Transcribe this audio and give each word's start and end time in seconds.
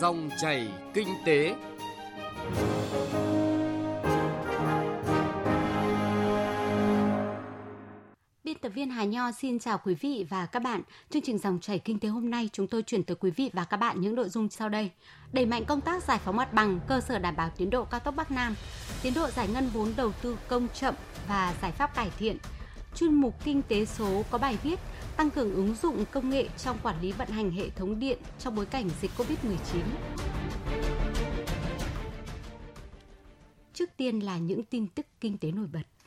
Dòng 0.00 0.30
chảy 0.40 0.68
kinh 0.94 1.08
tế. 1.24 1.54
Biên 8.44 8.58
tập 8.58 8.68
viên 8.74 8.90
Hà 8.90 9.04
Nho 9.04 9.32
xin 9.32 9.58
chào 9.58 9.78
quý 9.84 9.94
vị 9.94 10.26
và 10.30 10.46
các 10.46 10.62
bạn. 10.62 10.82
Chương 11.10 11.22
trình 11.22 11.38
dòng 11.38 11.60
chảy 11.60 11.78
kinh 11.78 11.98
tế 11.98 12.08
hôm 12.08 12.30
nay 12.30 12.50
chúng 12.52 12.66
tôi 12.66 12.82
chuyển 12.82 13.04
tới 13.04 13.16
quý 13.20 13.30
vị 13.30 13.50
và 13.52 13.64
các 13.64 13.76
bạn 13.76 14.00
những 14.00 14.14
nội 14.14 14.28
dung 14.28 14.48
sau 14.48 14.68
đây. 14.68 14.90
Đẩy 15.32 15.46
mạnh 15.46 15.64
công 15.64 15.80
tác 15.80 16.02
giải 16.02 16.18
phóng 16.24 16.36
mặt 16.36 16.52
bằng, 16.52 16.80
cơ 16.88 17.00
sở 17.00 17.18
đảm 17.18 17.36
bảo 17.36 17.50
tiến 17.56 17.70
độ 17.70 17.84
cao 17.84 18.00
tốc 18.00 18.16
Bắc 18.16 18.30
Nam, 18.30 18.54
tiến 19.02 19.14
độ 19.14 19.30
giải 19.30 19.48
ngân 19.48 19.70
vốn 19.74 19.92
đầu 19.96 20.12
tư 20.22 20.38
công 20.48 20.68
chậm 20.74 20.94
và 21.28 21.54
giải 21.62 21.72
pháp 21.72 21.94
cải 21.94 22.10
thiện. 22.18 22.36
Chuyên 22.98 23.14
mục 23.14 23.34
kinh 23.44 23.62
tế 23.62 23.84
số 23.84 24.22
có 24.30 24.38
bài 24.38 24.58
viết 24.62 24.78
tăng 25.16 25.30
cường 25.30 25.54
ứng 25.54 25.74
dụng 25.74 26.04
công 26.10 26.30
nghệ 26.30 26.48
trong 26.56 26.78
quản 26.82 27.00
lý 27.00 27.12
vận 27.12 27.28
hành 27.28 27.50
hệ 27.50 27.70
thống 27.70 27.98
điện 27.98 28.18
trong 28.38 28.54
bối 28.54 28.66
cảnh 28.66 28.90
dịch 29.00 29.10
Covid-19. 29.16 29.80
Trước 33.74 33.90
tiên 33.96 34.20
là 34.20 34.38
những 34.38 34.64
tin 34.64 34.86
tức 34.86 35.06
kinh 35.20 35.38
tế 35.38 35.52
nổi 35.52 35.66
bật. 35.72 35.97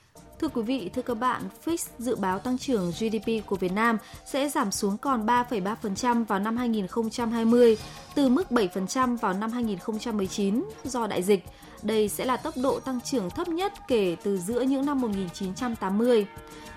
Thưa 0.41 0.47
quý 0.47 0.61
vị, 0.61 0.89
thưa 0.93 1.01
các 1.01 1.13
bạn, 1.13 1.41
Fitch 1.65 1.87
dự 1.97 2.15
báo 2.15 2.39
tăng 2.39 2.57
trưởng 2.57 2.91
GDP 2.91 3.45
của 3.45 3.55
Việt 3.55 3.71
Nam 3.71 3.97
sẽ 4.25 4.49
giảm 4.49 4.71
xuống 4.71 4.97
còn 4.97 5.25
3,3% 5.25 6.25
vào 6.25 6.39
năm 6.39 6.57
2020, 6.57 7.77
từ 8.15 8.29
mức 8.29 8.47
7% 8.49 9.17
vào 9.17 9.33
năm 9.33 9.51
2019 9.51 10.63
do 10.83 11.07
đại 11.07 11.23
dịch. 11.23 11.45
Đây 11.83 12.09
sẽ 12.09 12.25
là 12.25 12.37
tốc 12.37 12.53
độ 12.57 12.79
tăng 12.79 13.01
trưởng 13.01 13.29
thấp 13.29 13.47
nhất 13.47 13.73
kể 13.87 14.15
từ 14.23 14.37
giữa 14.37 14.61
những 14.61 14.85
năm 14.85 15.01
1980. 15.01 16.27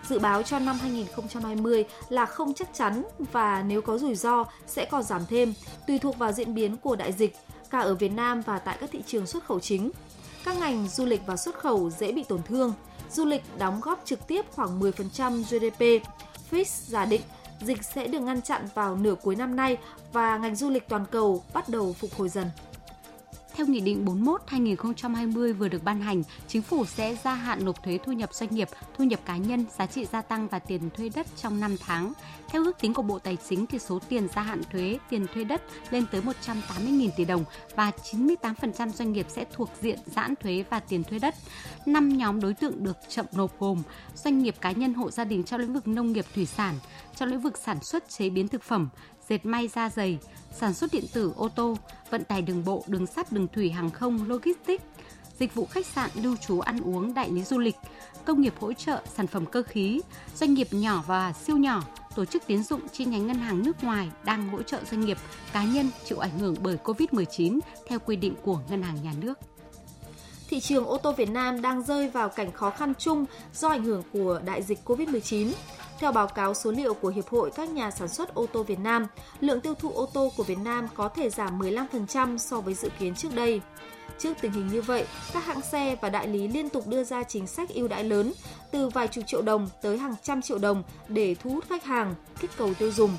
Dự 0.08 0.18
báo 0.18 0.42
cho 0.42 0.58
năm 0.58 0.78
2020 0.82 1.84
là 2.08 2.26
không 2.26 2.54
chắc 2.54 2.68
chắn 2.74 3.02
và 3.32 3.62
nếu 3.62 3.82
có 3.82 3.98
rủi 3.98 4.14
ro 4.14 4.44
sẽ 4.66 4.84
còn 4.84 5.02
giảm 5.02 5.22
thêm, 5.28 5.54
tùy 5.86 5.98
thuộc 5.98 6.18
vào 6.18 6.32
diễn 6.32 6.54
biến 6.54 6.76
của 6.76 6.96
đại 6.96 7.12
dịch, 7.12 7.36
cả 7.70 7.80
ở 7.80 7.94
Việt 7.94 8.12
Nam 8.12 8.40
và 8.40 8.58
tại 8.58 8.76
các 8.80 8.90
thị 8.92 9.02
trường 9.06 9.26
xuất 9.26 9.44
khẩu 9.44 9.60
chính. 9.60 9.90
Các 10.44 10.56
ngành 10.56 10.88
du 10.88 11.06
lịch 11.06 11.20
và 11.26 11.36
xuất 11.36 11.58
khẩu 11.58 11.90
dễ 11.90 12.12
bị 12.12 12.24
tổn 12.28 12.42
thương. 12.42 12.72
Du 13.14 13.24
lịch 13.24 13.42
đóng 13.58 13.80
góp 13.80 14.02
trực 14.04 14.26
tiếp 14.26 14.44
khoảng 14.54 14.80
10% 14.80 15.42
GDP. 15.42 16.06
Fitch 16.50 16.88
giả 16.88 17.04
định 17.04 17.20
dịch 17.60 17.84
sẽ 17.84 18.06
được 18.06 18.20
ngăn 18.20 18.42
chặn 18.42 18.68
vào 18.74 18.96
nửa 18.96 19.14
cuối 19.14 19.36
năm 19.36 19.56
nay 19.56 19.76
và 20.12 20.38
ngành 20.38 20.56
du 20.56 20.70
lịch 20.70 20.88
toàn 20.88 21.04
cầu 21.10 21.44
bắt 21.52 21.68
đầu 21.68 21.92
phục 21.92 22.14
hồi 22.14 22.28
dần. 22.28 22.46
Theo 23.56 23.66
Nghị 23.66 23.80
định 23.80 24.04
41-2020 24.48 25.54
vừa 25.54 25.68
được 25.68 25.84
ban 25.84 26.00
hành, 26.00 26.22
Chính 26.48 26.62
phủ 26.62 26.84
sẽ 26.84 27.16
gia 27.24 27.34
hạn 27.34 27.64
nộp 27.64 27.82
thuế 27.82 27.98
thu 28.04 28.12
nhập 28.12 28.34
doanh 28.34 28.54
nghiệp, 28.54 28.68
thu 28.98 29.04
nhập 29.04 29.20
cá 29.24 29.36
nhân, 29.36 29.64
giá 29.78 29.86
trị 29.86 30.04
gia 30.12 30.22
tăng 30.22 30.48
và 30.48 30.58
tiền 30.58 30.90
thuê 30.96 31.08
đất 31.14 31.26
trong 31.36 31.60
5 31.60 31.76
tháng. 31.80 32.12
Theo 32.48 32.64
ước 32.64 32.80
tính 32.80 32.94
của 32.94 33.02
Bộ 33.02 33.18
Tài 33.18 33.36
chính 33.48 33.66
thì 33.66 33.78
số 33.78 33.98
tiền 34.08 34.28
gia 34.34 34.42
hạn 34.42 34.62
thuế, 34.72 34.98
tiền 35.10 35.26
thuê 35.34 35.44
đất 35.44 35.62
lên 35.90 36.04
tới 36.12 36.20
180.000 36.20 37.10
tỷ 37.16 37.24
đồng 37.24 37.44
và 37.76 37.92
98% 38.12 38.88
doanh 38.88 39.12
nghiệp 39.12 39.26
sẽ 39.28 39.44
thuộc 39.52 39.68
diện 39.80 39.98
giãn 40.06 40.34
thuế 40.36 40.64
và 40.70 40.80
tiền 40.80 41.04
thuê 41.04 41.18
đất. 41.18 41.34
Năm 41.86 42.08
nhóm 42.16 42.40
đối 42.40 42.54
tượng 42.54 42.84
được 42.84 42.96
chậm 43.08 43.26
nộp 43.32 43.60
gồm 43.60 43.82
doanh 44.14 44.38
nghiệp 44.38 44.54
cá 44.60 44.72
nhân 44.72 44.94
hộ 44.94 45.10
gia 45.10 45.24
đình 45.24 45.44
trong 45.44 45.60
lĩnh 45.60 45.72
vực 45.72 45.88
nông 45.88 46.12
nghiệp 46.12 46.26
thủy 46.34 46.46
sản, 46.46 46.74
trong 47.16 47.28
lĩnh 47.28 47.40
vực 47.40 47.58
sản 47.58 47.82
xuất 47.82 48.08
chế 48.08 48.30
biến 48.30 48.48
thực 48.48 48.62
phẩm, 48.62 48.88
dệt 49.28 49.46
may 49.46 49.68
da 49.68 49.90
dày, 49.90 50.18
sản 50.52 50.74
xuất 50.74 50.92
điện 50.92 51.04
tử, 51.12 51.32
ô 51.36 51.48
tô, 51.48 51.76
vận 52.10 52.24
tải 52.24 52.42
đường 52.42 52.64
bộ, 52.64 52.84
đường 52.86 53.06
sắt, 53.06 53.32
đường 53.32 53.48
thủy, 53.48 53.70
hàng 53.70 53.90
không, 53.90 54.28
logistics, 54.28 54.84
dịch 55.38 55.54
vụ 55.54 55.66
khách 55.66 55.86
sạn, 55.86 56.10
lưu 56.14 56.36
trú, 56.36 56.60
ăn 56.60 56.80
uống, 56.80 57.14
đại 57.14 57.30
lý 57.30 57.42
du 57.44 57.58
lịch, 57.58 57.76
công 58.24 58.40
nghiệp 58.40 58.54
hỗ 58.60 58.72
trợ, 58.72 59.02
sản 59.16 59.26
phẩm 59.26 59.46
cơ 59.46 59.62
khí, 59.62 60.00
doanh 60.36 60.54
nghiệp 60.54 60.68
nhỏ 60.70 61.04
và 61.06 61.32
siêu 61.32 61.56
nhỏ, 61.56 61.82
tổ 62.14 62.24
chức 62.24 62.42
tiến 62.46 62.62
dụng 62.62 62.80
chi 62.92 63.04
nhánh 63.04 63.26
ngân 63.26 63.38
hàng 63.38 63.62
nước 63.62 63.84
ngoài 63.84 64.10
đang 64.24 64.48
hỗ 64.48 64.62
trợ 64.62 64.80
doanh 64.90 65.00
nghiệp, 65.00 65.18
cá 65.52 65.64
nhân 65.64 65.90
chịu 66.04 66.18
ảnh 66.18 66.38
hưởng 66.38 66.56
bởi 66.62 66.78
COVID-19 66.84 67.60
theo 67.86 67.98
quy 67.98 68.16
định 68.16 68.34
của 68.42 68.60
ngân 68.70 68.82
hàng 68.82 69.02
nhà 69.02 69.12
nước 69.20 69.38
thị 70.54 70.60
trường 70.60 70.86
ô 70.86 70.98
tô 70.98 71.12
Việt 71.12 71.30
Nam 71.30 71.62
đang 71.62 71.82
rơi 71.82 72.08
vào 72.08 72.28
cảnh 72.28 72.52
khó 72.52 72.70
khăn 72.70 72.92
chung 72.98 73.24
do 73.54 73.68
ảnh 73.68 73.84
hưởng 73.84 74.02
của 74.12 74.40
đại 74.44 74.62
dịch 74.62 74.78
COVID-19. 74.84 75.52
Theo 75.98 76.12
báo 76.12 76.26
cáo 76.26 76.54
số 76.54 76.70
liệu 76.70 76.94
của 76.94 77.08
Hiệp 77.08 77.28
hội 77.28 77.50
các 77.54 77.68
nhà 77.68 77.90
sản 77.90 78.08
xuất 78.08 78.34
ô 78.34 78.46
tô 78.52 78.62
Việt 78.62 78.78
Nam, 78.78 79.06
lượng 79.40 79.60
tiêu 79.60 79.74
thụ 79.74 79.90
ô 79.90 80.06
tô 80.06 80.32
của 80.36 80.42
Việt 80.42 80.58
Nam 80.58 80.88
có 80.94 81.08
thể 81.08 81.30
giảm 81.30 81.58
15% 81.58 82.38
so 82.38 82.60
với 82.60 82.74
dự 82.74 82.88
kiến 82.98 83.14
trước 83.14 83.34
đây. 83.34 83.60
Trước 84.18 84.34
tình 84.40 84.52
hình 84.52 84.68
như 84.68 84.82
vậy, 84.82 85.06
các 85.32 85.46
hãng 85.46 85.60
xe 85.60 85.96
và 86.00 86.08
đại 86.08 86.28
lý 86.28 86.48
liên 86.48 86.68
tục 86.68 86.86
đưa 86.86 87.04
ra 87.04 87.22
chính 87.22 87.46
sách 87.46 87.68
ưu 87.68 87.88
đãi 87.88 88.04
lớn 88.04 88.32
từ 88.70 88.88
vài 88.88 89.08
chục 89.08 89.24
triệu 89.26 89.42
đồng 89.42 89.68
tới 89.82 89.98
hàng 89.98 90.14
trăm 90.22 90.42
triệu 90.42 90.58
đồng 90.58 90.82
để 91.08 91.34
thu 91.34 91.50
hút 91.50 91.64
khách 91.68 91.84
hàng, 91.84 92.14
kích 92.40 92.50
cầu 92.56 92.74
tiêu 92.74 92.90
dùng. 92.90 93.10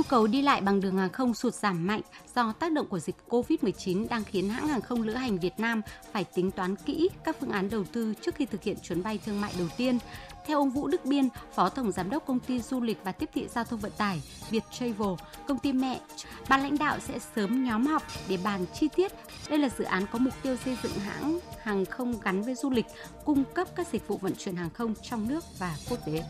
Nhu 0.00 0.04
cầu 0.04 0.26
đi 0.26 0.42
lại 0.42 0.60
bằng 0.60 0.80
đường 0.80 0.96
hàng 0.96 1.12
không 1.12 1.34
sụt 1.34 1.54
giảm 1.54 1.86
mạnh 1.86 2.00
do 2.34 2.52
tác 2.52 2.72
động 2.72 2.86
của 2.86 2.98
dịch 2.98 3.16
COVID-19 3.28 4.08
đang 4.08 4.24
khiến 4.24 4.48
hãng 4.48 4.68
hàng 4.68 4.80
không 4.80 5.02
lữ 5.02 5.14
hành 5.14 5.38
Việt 5.38 5.60
Nam 5.60 5.82
phải 6.12 6.24
tính 6.24 6.50
toán 6.50 6.76
kỹ 6.76 7.08
các 7.24 7.36
phương 7.40 7.50
án 7.50 7.70
đầu 7.70 7.84
tư 7.92 8.14
trước 8.20 8.34
khi 8.34 8.46
thực 8.46 8.62
hiện 8.62 8.76
chuyến 8.82 9.02
bay 9.02 9.18
thương 9.26 9.40
mại 9.40 9.52
đầu 9.58 9.68
tiên. 9.76 9.98
Theo 10.46 10.58
ông 10.58 10.70
Vũ 10.70 10.88
Đức 10.88 11.04
Biên, 11.04 11.28
Phó 11.54 11.68
Tổng 11.68 11.92
Giám 11.92 12.10
đốc 12.10 12.26
Công 12.26 12.40
ty 12.40 12.60
Du 12.60 12.80
lịch 12.80 12.98
và 13.04 13.12
Tiếp 13.12 13.30
thị 13.34 13.48
Giao 13.54 13.64
thông 13.64 13.80
Vận 13.80 13.92
tải 13.98 14.22
Việt 14.50 14.64
Travel, 14.70 15.14
công 15.48 15.58
ty 15.58 15.72
mẹ, 15.72 16.00
ban 16.48 16.62
lãnh 16.62 16.78
đạo 16.78 16.98
sẽ 17.00 17.18
sớm 17.36 17.64
nhóm 17.64 17.86
họp 17.86 18.02
để 18.28 18.38
bàn 18.44 18.66
chi 18.74 18.88
tiết. 18.96 19.12
Đây 19.48 19.58
là 19.58 19.68
dự 19.78 19.84
án 19.84 20.06
có 20.12 20.18
mục 20.18 20.34
tiêu 20.42 20.56
xây 20.64 20.76
dựng 20.82 20.98
hãng 20.98 21.38
hàng 21.62 21.84
không 21.84 22.20
gắn 22.20 22.42
với 22.42 22.54
du 22.54 22.70
lịch, 22.70 22.86
cung 23.24 23.44
cấp 23.54 23.68
các 23.76 23.86
dịch 23.92 24.08
vụ 24.08 24.16
vận 24.16 24.32
chuyển 24.38 24.56
hàng 24.56 24.70
không 24.70 24.94
trong 25.02 25.28
nước 25.28 25.44
và 25.58 25.76
quốc 25.88 25.98
tế. 26.06 26.22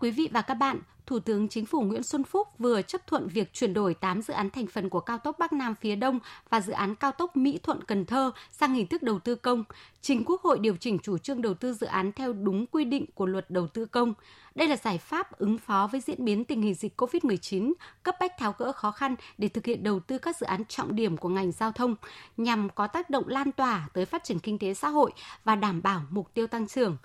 Quý 0.00 0.10
vị 0.10 0.28
và 0.32 0.42
các 0.42 0.54
bạn, 0.54 0.80
Thủ 1.06 1.18
tướng 1.18 1.48
Chính 1.48 1.66
phủ 1.66 1.82
Nguyễn 1.82 2.02
Xuân 2.02 2.24
Phúc 2.24 2.48
vừa 2.58 2.82
chấp 2.82 3.06
thuận 3.06 3.28
việc 3.28 3.52
chuyển 3.52 3.74
đổi 3.74 3.94
8 3.94 4.22
dự 4.22 4.34
án 4.34 4.50
thành 4.50 4.66
phần 4.66 4.88
của 4.88 5.00
cao 5.00 5.18
tốc 5.18 5.38
Bắc 5.38 5.52
Nam 5.52 5.74
phía 5.74 5.96
Đông 5.96 6.18
và 6.50 6.60
dự 6.60 6.72
án 6.72 6.94
cao 6.94 7.12
tốc 7.12 7.36
Mỹ 7.36 7.58
Thuận 7.62 7.84
Cần 7.84 8.04
Thơ 8.04 8.30
sang 8.50 8.74
hình 8.74 8.86
thức 8.86 9.02
đầu 9.02 9.18
tư 9.18 9.34
công, 9.34 9.64
trình 10.00 10.22
Quốc 10.26 10.42
hội 10.42 10.58
điều 10.58 10.76
chỉnh 10.76 10.98
chủ 10.98 11.18
trương 11.18 11.42
đầu 11.42 11.54
tư 11.54 11.72
dự 11.72 11.86
án 11.86 12.12
theo 12.12 12.32
đúng 12.32 12.66
quy 12.66 12.84
định 12.84 13.06
của 13.14 13.26
luật 13.26 13.50
đầu 13.50 13.66
tư 13.66 13.86
công. 13.86 14.14
Đây 14.54 14.68
là 14.68 14.76
giải 14.76 14.98
pháp 14.98 15.38
ứng 15.38 15.58
phó 15.58 15.88
với 15.92 16.00
diễn 16.00 16.24
biến 16.24 16.44
tình 16.44 16.62
hình 16.62 16.74
dịch 16.74 17.00
COVID-19, 17.00 17.72
cấp 18.02 18.14
bách 18.20 18.32
tháo 18.38 18.54
gỡ 18.58 18.72
khó 18.72 18.90
khăn 18.90 19.14
để 19.38 19.48
thực 19.48 19.66
hiện 19.66 19.82
đầu 19.82 20.00
tư 20.00 20.18
các 20.18 20.36
dự 20.36 20.46
án 20.46 20.64
trọng 20.64 20.96
điểm 20.96 21.16
của 21.16 21.28
ngành 21.28 21.52
giao 21.52 21.72
thông 21.72 21.96
nhằm 22.36 22.68
có 22.70 22.86
tác 22.86 23.10
động 23.10 23.28
lan 23.28 23.52
tỏa 23.52 23.88
tới 23.92 24.04
phát 24.04 24.24
triển 24.24 24.38
kinh 24.38 24.58
tế 24.58 24.74
xã 24.74 24.88
hội 24.88 25.12
và 25.44 25.54
đảm 25.54 25.82
bảo 25.82 26.02
mục 26.10 26.34
tiêu 26.34 26.46
tăng 26.46 26.66
trưởng. 26.66 26.96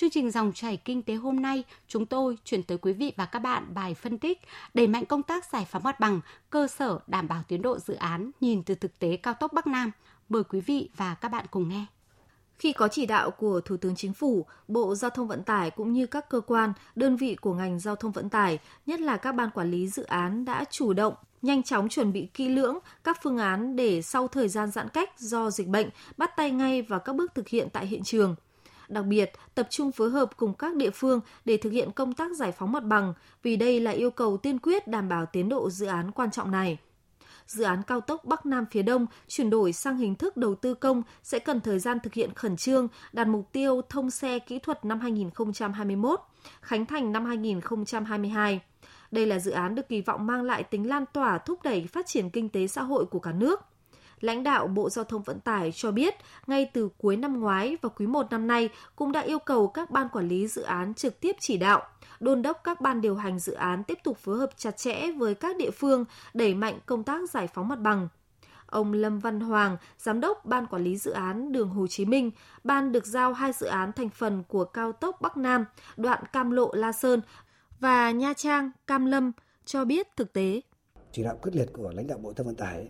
Chương 0.00 0.10
trình 0.10 0.30
dòng 0.30 0.52
chảy 0.52 0.76
kinh 0.76 1.02
tế 1.02 1.14
hôm 1.14 1.42
nay, 1.42 1.64
chúng 1.88 2.06
tôi 2.06 2.38
chuyển 2.44 2.62
tới 2.62 2.78
quý 2.78 2.92
vị 2.92 3.12
và 3.16 3.26
các 3.26 3.38
bạn 3.38 3.74
bài 3.74 3.94
phân 3.94 4.18
tích 4.18 4.40
đẩy 4.74 4.86
mạnh 4.86 5.06
công 5.06 5.22
tác 5.22 5.44
giải 5.52 5.66
phóng 5.70 5.82
mặt 5.82 6.00
bằng, 6.00 6.20
cơ 6.50 6.66
sở 6.66 6.98
đảm 7.06 7.28
bảo 7.28 7.42
tiến 7.48 7.62
độ 7.62 7.78
dự 7.78 7.94
án 7.94 8.30
nhìn 8.40 8.62
từ 8.62 8.74
thực 8.74 8.98
tế 8.98 9.16
cao 9.16 9.34
tốc 9.34 9.52
Bắc 9.52 9.66
Nam. 9.66 9.90
Mời 10.28 10.44
quý 10.44 10.60
vị 10.60 10.90
và 10.96 11.14
các 11.14 11.28
bạn 11.28 11.46
cùng 11.50 11.68
nghe. 11.68 11.86
Khi 12.58 12.72
có 12.72 12.88
chỉ 12.88 13.06
đạo 13.06 13.30
của 13.30 13.60
Thủ 13.60 13.76
tướng 13.76 13.96
Chính 13.96 14.12
phủ, 14.12 14.46
Bộ 14.68 14.94
Giao 14.94 15.10
thông 15.10 15.28
Vận 15.28 15.42
tải 15.42 15.70
cũng 15.70 15.92
như 15.92 16.06
các 16.06 16.28
cơ 16.28 16.40
quan, 16.40 16.72
đơn 16.96 17.16
vị 17.16 17.34
của 17.34 17.54
ngành 17.54 17.80
giao 17.80 17.96
thông 17.96 18.12
vận 18.12 18.28
tải, 18.28 18.58
nhất 18.86 19.00
là 19.00 19.16
các 19.16 19.32
ban 19.32 19.50
quản 19.50 19.70
lý 19.70 19.88
dự 19.88 20.02
án 20.02 20.44
đã 20.44 20.64
chủ 20.70 20.92
động 20.92 21.14
nhanh 21.42 21.62
chóng 21.62 21.88
chuẩn 21.88 22.12
bị 22.12 22.28
kỹ 22.34 22.48
lưỡng 22.48 22.78
các 23.04 23.18
phương 23.22 23.38
án 23.38 23.76
để 23.76 24.02
sau 24.02 24.28
thời 24.28 24.48
gian 24.48 24.70
giãn 24.70 24.88
cách 24.88 25.10
do 25.18 25.50
dịch 25.50 25.68
bệnh 25.68 25.88
bắt 26.16 26.36
tay 26.36 26.50
ngay 26.50 26.82
vào 26.82 27.00
các 27.00 27.16
bước 27.16 27.34
thực 27.34 27.48
hiện 27.48 27.68
tại 27.72 27.86
hiện 27.86 28.02
trường– 28.04 28.34
đặc 28.90 29.04
biệt 29.06 29.32
tập 29.54 29.66
trung 29.70 29.92
phối 29.92 30.10
hợp 30.10 30.36
cùng 30.36 30.54
các 30.54 30.76
địa 30.76 30.90
phương 30.90 31.20
để 31.44 31.56
thực 31.56 31.70
hiện 31.70 31.92
công 31.92 32.12
tác 32.12 32.36
giải 32.36 32.52
phóng 32.52 32.72
mặt 32.72 32.84
bằng, 32.84 33.14
vì 33.42 33.56
đây 33.56 33.80
là 33.80 33.90
yêu 33.90 34.10
cầu 34.10 34.36
tiên 34.36 34.58
quyết 34.58 34.88
đảm 34.88 35.08
bảo 35.08 35.26
tiến 35.26 35.48
độ 35.48 35.70
dự 35.70 35.86
án 35.86 36.10
quan 36.12 36.30
trọng 36.30 36.50
này. 36.50 36.78
Dự 37.46 37.64
án 37.64 37.82
cao 37.82 38.00
tốc 38.00 38.24
Bắc 38.24 38.46
Nam 38.46 38.66
phía 38.70 38.82
Đông 38.82 39.06
chuyển 39.28 39.50
đổi 39.50 39.72
sang 39.72 39.96
hình 39.96 40.14
thức 40.14 40.36
đầu 40.36 40.54
tư 40.54 40.74
công 40.74 41.02
sẽ 41.22 41.38
cần 41.38 41.60
thời 41.60 41.78
gian 41.78 41.98
thực 42.00 42.14
hiện 42.14 42.34
khẩn 42.34 42.56
trương, 42.56 42.88
đạt 43.12 43.28
mục 43.28 43.52
tiêu 43.52 43.82
thông 43.88 44.10
xe 44.10 44.38
kỹ 44.38 44.58
thuật 44.58 44.84
năm 44.84 45.00
2021, 45.00 46.20
khánh 46.60 46.86
thành 46.86 47.12
năm 47.12 47.24
2022. 47.24 48.60
Đây 49.10 49.26
là 49.26 49.38
dự 49.38 49.50
án 49.50 49.74
được 49.74 49.88
kỳ 49.88 50.00
vọng 50.00 50.26
mang 50.26 50.42
lại 50.42 50.62
tính 50.62 50.88
lan 50.88 51.04
tỏa 51.12 51.38
thúc 51.38 51.62
đẩy 51.62 51.86
phát 51.86 52.06
triển 52.06 52.30
kinh 52.30 52.48
tế 52.48 52.66
xã 52.66 52.82
hội 52.82 53.06
của 53.06 53.18
cả 53.18 53.32
nước 53.32 53.60
lãnh 54.20 54.42
đạo 54.42 54.66
Bộ 54.66 54.90
Giao 54.90 55.04
thông 55.04 55.22
Vận 55.22 55.40
tải 55.40 55.72
cho 55.72 55.90
biết, 55.90 56.14
ngay 56.46 56.70
từ 56.72 56.88
cuối 56.98 57.16
năm 57.16 57.40
ngoái 57.40 57.76
và 57.82 57.88
quý 57.88 58.06
1 58.06 58.26
năm 58.30 58.46
nay 58.46 58.68
cũng 58.96 59.12
đã 59.12 59.20
yêu 59.20 59.38
cầu 59.38 59.68
các 59.68 59.90
ban 59.90 60.08
quản 60.08 60.28
lý 60.28 60.46
dự 60.46 60.62
án 60.62 60.94
trực 60.94 61.20
tiếp 61.20 61.36
chỉ 61.40 61.56
đạo, 61.56 61.82
đôn 62.20 62.42
đốc 62.42 62.60
các 62.64 62.80
ban 62.80 63.00
điều 63.00 63.14
hành 63.14 63.38
dự 63.38 63.52
án 63.52 63.84
tiếp 63.84 63.98
tục 64.04 64.18
phối 64.18 64.38
hợp 64.38 64.50
chặt 64.56 64.76
chẽ 64.76 65.12
với 65.12 65.34
các 65.34 65.56
địa 65.56 65.70
phương 65.70 66.04
đẩy 66.34 66.54
mạnh 66.54 66.78
công 66.86 67.04
tác 67.04 67.30
giải 67.30 67.46
phóng 67.46 67.68
mặt 67.68 67.78
bằng. 67.78 68.08
Ông 68.66 68.92
Lâm 68.92 69.18
Văn 69.18 69.40
Hoàng, 69.40 69.76
giám 69.98 70.20
đốc 70.20 70.44
ban 70.44 70.66
quản 70.66 70.84
lý 70.84 70.96
dự 70.96 71.10
án 71.10 71.52
đường 71.52 71.68
Hồ 71.68 71.86
Chí 71.86 72.04
Minh, 72.04 72.30
ban 72.64 72.92
được 72.92 73.06
giao 73.06 73.32
hai 73.32 73.52
dự 73.52 73.66
án 73.66 73.92
thành 73.92 74.08
phần 74.08 74.42
của 74.48 74.64
cao 74.64 74.92
tốc 74.92 75.20
Bắc 75.20 75.36
Nam, 75.36 75.64
đoạn 75.96 76.22
Cam 76.32 76.50
Lộ 76.50 76.72
La 76.74 76.92
Sơn 76.92 77.20
và 77.80 78.10
Nha 78.10 78.32
Trang 78.32 78.70
Cam 78.86 79.06
Lâm 79.06 79.32
cho 79.64 79.84
biết 79.84 80.16
thực 80.16 80.32
tế. 80.32 80.60
Chỉ 81.12 81.22
đạo 81.22 81.38
quyết 81.42 81.56
liệt 81.56 81.68
của 81.72 81.92
lãnh 81.94 82.06
đạo 82.06 82.18
Bộ 82.18 82.28
Giao 82.28 82.34
thông 82.34 82.46
Vận 82.46 82.56
tải 82.56 82.88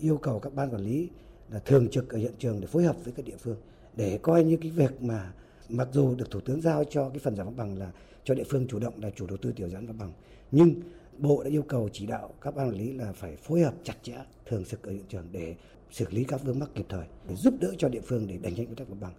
yêu 0.00 0.16
cầu 0.16 0.38
các 0.38 0.54
ban 0.54 0.70
quản 0.70 0.82
lý 0.82 1.08
là 1.50 1.58
thường 1.58 1.88
trực 1.90 2.08
ở 2.08 2.18
hiện 2.18 2.32
trường 2.38 2.60
để 2.60 2.66
phối 2.66 2.84
hợp 2.84 2.96
với 3.04 3.12
các 3.16 3.24
địa 3.26 3.36
phương 3.36 3.56
để 3.96 4.18
coi 4.22 4.44
như 4.44 4.56
cái 4.56 4.70
việc 4.70 5.02
mà 5.02 5.32
mặc 5.68 5.88
dù 5.92 6.14
được 6.14 6.30
thủ 6.30 6.40
tướng 6.40 6.60
giao 6.60 6.84
cho 6.84 7.08
cái 7.08 7.18
phần 7.18 7.36
giải 7.36 7.44
phóng 7.44 7.56
bằng 7.56 7.78
là 7.78 7.90
cho 8.24 8.34
địa 8.34 8.44
phương 8.50 8.66
chủ 8.68 8.78
động 8.78 8.94
là 9.02 9.10
chủ 9.10 9.26
đầu 9.26 9.36
tư 9.36 9.52
tiểu 9.52 9.68
giãn 9.68 9.86
mặt 9.86 9.94
bằng 9.98 10.12
nhưng 10.50 10.74
Bộ 11.18 11.42
đã 11.42 11.50
yêu 11.50 11.62
cầu 11.62 11.88
chỉ 11.92 12.06
đạo 12.06 12.34
các 12.40 12.54
ban 12.54 12.68
quản 12.68 12.76
lý 12.76 12.92
là 12.92 13.12
phải 13.12 13.36
phối 13.36 13.60
hợp 13.60 13.74
chặt 13.84 13.94
chẽ, 14.02 14.14
thường 14.46 14.64
trực 14.64 14.82
ở 14.82 14.92
hiện 14.92 15.04
trường 15.08 15.28
để 15.32 15.56
xử 15.90 16.06
lý 16.10 16.24
các 16.24 16.42
vướng 16.44 16.58
mắc 16.58 16.68
kịp 16.74 16.86
thời, 16.88 17.06
để 17.28 17.34
giúp 17.34 17.54
đỡ 17.60 17.72
cho 17.78 17.88
địa 17.88 18.00
phương 18.00 18.26
để 18.26 18.38
đẩy 18.42 18.52
nhanh 18.52 18.66
công 18.66 18.74
tác 18.74 18.90
mặt 18.90 18.96
bằng. 19.00 19.12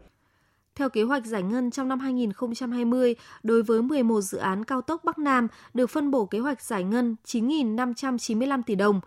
Theo 0.76 0.90
kế 0.90 1.04
hoạch 1.04 1.26
giải 1.26 1.44
ngân 1.44 1.72
trong 1.72 1.88
năm 1.88 2.00
2020, 2.00 3.16
đối 3.44 3.64
với 3.64 3.82
11 3.82 4.22
dự 4.22 4.38
án 4.38 4.66
cao 4.66 4.82
tốc 4.82 5.04
Bắc 5.04 5.18
Nam 5.18 5.48
được 5.74 5.88
phân 5.88 6.12
bổ 6.12 6.26
kế 6.26 6.40
hoạch 6.40 6.62
giải 6.62 6.84
ngân 6.84 7.16
9.595 7.26 8.62
tỷ 8.66 8.76
đồng, 8.76 9.02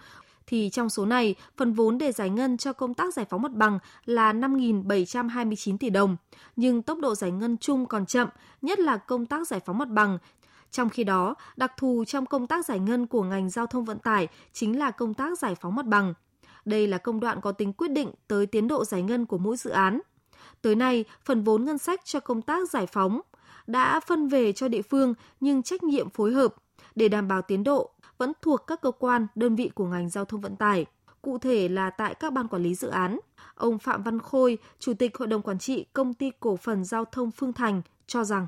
thì 0.48 0.70
trong 0.72 0.90
số 0.90 1.06
này, 1.06 1.34
phần 1.56 1.72
vốn 1.72 1.98
để 1.98 2.12
giải 2.12 2.30
ngân 2.30 2.56
cho 2.56 2.72
công 2.72 2.94
tác 2.94 3.14
giải 3.14 3.26
phóng 3.30 3.42
mặt 3.42 3.52
bằng 3.52 3.78
là 4.04 4.32
5.729 4.32 5.78
tỷ 5.78 5.90
đồng. 5.90 6.16
Nhưng 6.56 6.82
tốc 6.82 6.98
độ 6.98 7.14
giải 7.14 7.30
ngân 7.30 7.56
chung 7.56 7.86
còn 7.86 8.06
chậm, 8.06 8.28
nhất 8.62 8.78
là 8.78 8.96
công 8.96 9.26
tác 9.26 9.48
giải 9.48 9.60
phóng 9.60 9.78
mặt 9.78 9.88
bằng. 9.88 10.18
Trong 10.70 10.88
khi 10.88 11.04
đó, 11.04 11.34
đặc 11.56 11.72
thù 11.76 12.04
trong 12.04 12.26
công 12.26 12.46
tác 12.46 12.66
giải 12.66 12.78
ngân 12.78 13.06
của 13.06 13.22
ngành 13.22 13.50
giao 13.50 13.66
thông 13.66 13.84
vận 13.84 13.98
tải 13.98 14.28
chính 14.52 14.78
là 14.78 14.90
công 14.90 15.14
tác 15.14 15.38
giải 15.38 15.54
phóng 15.54 15.74
mặt 15.74 15.86
bằng. 15.86 16.14
Đây 16.64 16.86
là 16.86 16.98
công 16.98 17.20
đoạn 17.20 17.40
có 17.40 17.52
tính 17.52 17.72
quyết 17.72 17.88
định 17.88 18.10
tới 18.28 18.46
tiến 18.46 18.68
độ 18.68 18.84
giải 18.84 19.02
ngân 19.02 19.26
của 19.26 19.38
mỗi 19.38 19.56
dự 19.56 19.70
án. 19.70 20.00
Tới 20.62 20.74
nay, 20.74 21.04
phần 21.24 21.44
vốn 21.44 21.64
ngân 21.64 21.78
sách 21.78 22.00
cho 22.04 22.20
công 22.20 22.42
tác 22.42 22.70
giải 22.70 22.86
phóng 22.86 23.20
đã 23.66 24.00
phân 24.00 24.28
về 24.28 24.52
cho 24.52 24.68
địa 24.68 24.82
phương 24.82 25.14
nhưng 25.40 25.62
trách 25.62 25.82
nhiệm 25.82 26.10
phối 26.10 26.32
hợp 26.32 26.54
để 26.94 27.08
đảm 27.08 27.28
bảo 27.28 27.42
tiến 27.42 27.64
độ 27.64 27.90
vẫn 28.18 28.32
thuộc 28.42 28.66
các 28.66 28.80
cơ 28.80 28.90
quan, 28.90 29.26
đơn 29.34 29.56
vị 29.56 29.70
của 29.74 29.86
ngành 29.86 30.10
giao 30.10 30.24
thông 30.24 30.40
vận 30.40 30.56
tải, 30.56 30.86
cụ 31.22 31.38
thể 31.38 31.68
là 31.68 31.90
tại 31.90 32.14
các 32.14 32.32
ban 32.32 32.48
quản 32.48 32.62
lý 32.62 32.74
dự 32.74 32.88
án. 32.88 33.18
Ông 33.54 33.78
Phạm 33.78 34.02
Văn 34.02 34.18
Khôi, 34.18 34.58
Chủ 34.78 34.94
tịch 34.94 35.16
Hội 35.16 35.28
đồng 35.28 35.42
Quản 35.42 35.58
trị 35.58 35.86
Công 35.92 36.14
ty 36.14 36.30
Cổ 36.40 36.56
phần 36.56 36.84
Giao 36.84 37.04
thông 37.04 37.30
Phương 37.30 37.52
Thành 37.52 37.82
cho 38.06 38.24
rằng. 38.24 38.46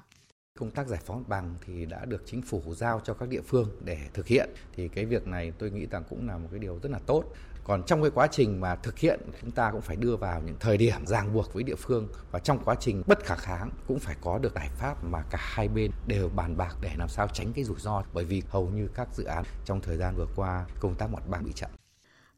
Công 0.58 0.70
tác 0.70 0.86
giải 0.88 1.00
phóng 1.04 1.24
bằng 1.28 1.54
thì 1.66 1.86
đã 1.86 2.04
được 2.04 2.22
chính 2.26 2.42
phủ 2.42 2.62
giao 2.74 3.00
cho 3.04 3.14
các 3.14 3.28
địa 3.28 3.40
phương 3.40 3.68
để 3.84 3.98
thực 4.14 4.26
hiện. 4.26 4.50
Thì 4.72 4.88
cái 4.88 5.04
việc 5.04 5.26
này 5.26 5.52
tôi 5.58 5.70
nghĩ 5.70 5.86
rằng 5.86 6.04
cũng 6.10 6.28
là 6.28 6.38
một 6.38 6.48
cái 6.50 6.58
điều 6.58 6.78
rất 6.82 6.90
là 6.92 6.98
tốt 7.06 7.24
còn 7.70 7.82
trong 7.82 8.02
cái 8.02 8.10
quá 8.14 8.26
trình 8.26 8.60
mà 8.60 8.76
thực 8.76 8.98
hiện 8.98 9.20
chúng 9.40 9.50
ta 9.50 9.70
cũng 9.72 9.80
phải 9.80 9.96
đưa 9.96 10.16
vào 10.16 10.42
những 10.46 10.56
thời 10.60 10.76
điểm 10.76 11.06
ràng 11.06 11.34
buộc 11.34 11.54
với 11.54 11.62
địa 11.62 11.74
phương. 11.74 12.08
Và 12.30 12.38
trong 12.38 12.58
quá 12.64 12.74
trình 12.80 13.02
bất 13.06 13.24
khả 13.24 13.36
kháng 13.36 13.70
cũng 13.88 13.98
phải 13.98 14.16
có 14.20 14.38
được 14.38 14.54
giải 14.54 14.68
pháp 14.78 15.04
mà 15.04 15.22
cả 15.30 15.38
hai 15.40 15.68
bên 15.68 15.90
đều 16.06 16.28
bàn 16.28 16.56
bạc 16.56 16.76
để 16.80 16.90
làm 16.98 17.08
sao 17.08 17.28
tránh 17.32 17.52
cái 17.52 17.64
rủi 17.64 17.76
ro. 17.78 18.02
Bởi 18.12 18.24
vì 18.24 18.42
hầu 18.48 18.68
như 18.68 18.88
các 18.94 19.08
dự 19.14 19.24
án 19.24 19.44
trong 19.64 19.80
thời 19.80 19.96
gian 19.96 20.16
vừa 20.16 20.26
qua 20.36 20.66
công 20.80 20.94
tác 20.94 21.10
mặt 21.10 21.22
bằng 21.28 21.44
bị 21.44 21.52
chậm. 21.54 21.70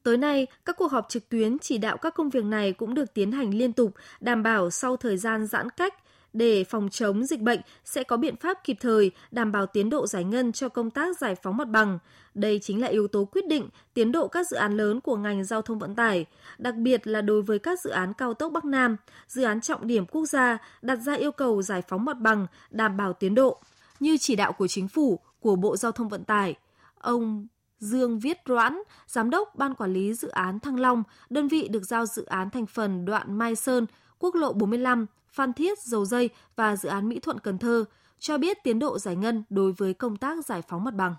Tới 0.03 0.17
nay, 0.17 0.47
các 0.65 0.77
cuộc 0.79 0.93
họp 0.93 1.07
trực 1.09 1.29
tuyến 1.29 1.59
chỉ 1.59 1.79
đạo 1.79 1.97
các 1.97 2.15
công 2.15 2.31
việc 2.31 2.45
này 2.45 2.73
cũng 2.73 2.95
được 2.95 3.15
tiến 3.15 3.33
hành 3.33 3.55
liên 3.55 3.73
tục, 3.73 3.95
đảm 4.21 4.43
bảo 4.43 4.71
sau 4.71 4.97
thời 4.97 5.17
gian 5.17 5.47
giãn 5.47 5.71
cách, 5.71 5.95
để 6.33 6.65
phòng 6.65 6.89
chống 6.91 7.27
dịch 7.27 7.41
bệnh 7.41 7.61
sẽ 7.85 8.03
có 8.03 8.17
biện 8.17 8.37
pháp 8.37 8.65
kịp 8.65 8.77
thời 8.81 9.11
đảm 9.31 9.53
bảo 9.53 9.67
tiến 9.67 9.91
độ 9.91 10.07
giải 10.07 10.25
ngân 10.25 10.53
cho 10.53 10.69
công 10.69 10.91
tác 10.91 11.19
giải 11.19 11.35
phóng 11.35 11.57
mặt 11.57 11.69
bằng. 11.69 11.99
Đây 12.35 12.59
chính 12.63 12.81
là 12.81 12.87
yếu 12.89 13.09
tố 13.09 13.25
quyết 13.25 13.47
định 13.47 13.69
tiến 13.95 14.13
độ 14.13 14.29
các 14.29 14.49
dự 14.51 14.57
án 14.57 14.77
lớn 14.77 15.01
của 15.01 15.17
ngành 15.17 15.45
giao 15.45 15.63
thông 15.63 15.79
vận 15.79 15.95
tải, 15.95 16.27
đặc 16.59 16.75
biệt 16.75 17.07
là 17.07 17.21
đối 17.21 17.43
với 17.43 17.59
các 17.59 17.81
dự 17.81 17.91
án 17.91 18.13
cao 18.15 18.35
tốc 18.35 18.53
Bắc 18.53 18.65
Nam, 18.65 18.97
dự 19.29 19.43
án 19.43 19.61
trọng 19.61 19.87
điểm 19.87 20.07
quốc 20.07 20.27
gia 20.27 20.59
đặt 20.83 20.97
ra 20.97 21.15
yêu 21.15 21.33
cầu 21.33 21.63
giải 21.63 21.83
phóng 21.89 22.05
mặt 22.05 22.19
bằng, 22.21 22.47
đảm 22.71 22.97
bảo 22.97 23.13
tiến 23.13 23.35
độ. 23.35 23.61
Như 24.01 24.17
chỉ 24.17 24.37
đạo 24.37 24.53
của 24.53 24.69
chính 24.69 24.89
phủ, 24.89 25.21
của 25.41 25.57
Bộ 25.57 25.77
Giao 25.77 25.93
thông 25.93 26.09
Vận 26.09 26.25
tải, 26.25 26.55
ông 26.99 27.47
Dương 27.79 28.19
Viết 28.19 28.39
Doãn, 28.49 28.83
Giám 29.07 29.31
đốc 29.31 29.55
Ban 29.55 29.75
Quản 29.75 29.93
lý 29.93 30.15
Dự 30.15 30.29
án 30.29 30.61
Thăng 30.61 30.81
Long, 30.81 31.03
đơn 31.31 31.49
vị 31.49 31.69
được 31.69 31.85
giao 31.85 32.07
dự 32.07 32.25
án 32.25 32.51
thành 32.51 32.67
phần 32.67 33.05
đoạn 33.05 33.39
Mai 33.39 33.57
Sơn, 33.57 33.87
quốc 34.19 34.35
lộ 34.35 34.53
45, 34.53 35.07
Phan 35.33 35.53
Thiết, 35.53 35.79
Dầu 35.79 36.05
Dây 36.05 36.31
và 36.57 36.77
dự 36.77 36.89
án 36.89 37.09
Mỹ 37.09 37.21
Thuận 37.23 37.41
Cần 37.41 37.59
Thơ 37.59 37.85
cho 38.19 38.39
biết 38.39 38.57
tiến 38.65 38.79
độ 38.79 38.99
giải 38.99 39.17
ngân 39.17 39.45
đối 39.51 39.73
với 39.73 39.95
công 39.95 40.17
tác 40.17 40.45
giải 40.45 40.63
phóng 40.69 40.85
mặt 40.85 40.95
bằng. 40.95 41.15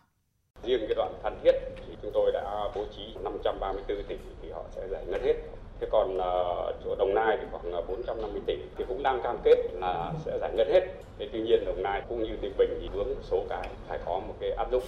Riêng 0.63 0.81
cái 0.87 0.95
đoạn 0.95 1.13
Phan 1.23 1.39
Thiết 1.43 1.51
thì 1.75 1.95
chúng 2.01 2.11
tôi 2.13 2.31
đã 2.31 2.69
bố 2.75 2.85
trí 2.97 3.01
534 3.23 4.03
tỷ 4.07 4.15
thì 4.41 4.49
họ 4.51 4.63
sẽ 4.75 4.87
giải 4.91 5.05
ngân 5.07 5.21
hết. 5.23 5.33
Thế 5.79 5.87
còn 5.91 6.17
uh, 6.17 6.75
chỗ 6.83 6.95
Đồng 6.95 7.15
Nai 7.15 7.37
thì 7.41 7.47
khoảng 7.51 7.87
450 7.87 8.41
tỷ 8.45 8.57
thì 8.77 8.85
cũng 8.87 9.03
đang 9.03 9.21
cam 9.23 9.37
kết 9.43 9.57
là 9.73 10.13
sẽ 10.25 10.37
giải 10.41 10.51
ngân 10.55 10.67
hết. 10.67 10.81
Thế 11.19 11.29
tuy 11.33 11.41
nhiên 11.41 11.65
Đồng 11.65 11.83
Nai 11.83 12.01
cũng 12.09 12.23
như 12.23 12.37
Ninh 12.41 12.53
Bình 12.57 12.79
thì 12.81 12.89
vướng 12.93 13.07
số 13.21 13.45
cái 13.49 13.69
phải 13.87 13.99
có 14.05 14.19
một 14.19 14.35
cái 14.39 14.51
áp 14.51 14.71
dụng. 14.71 14.83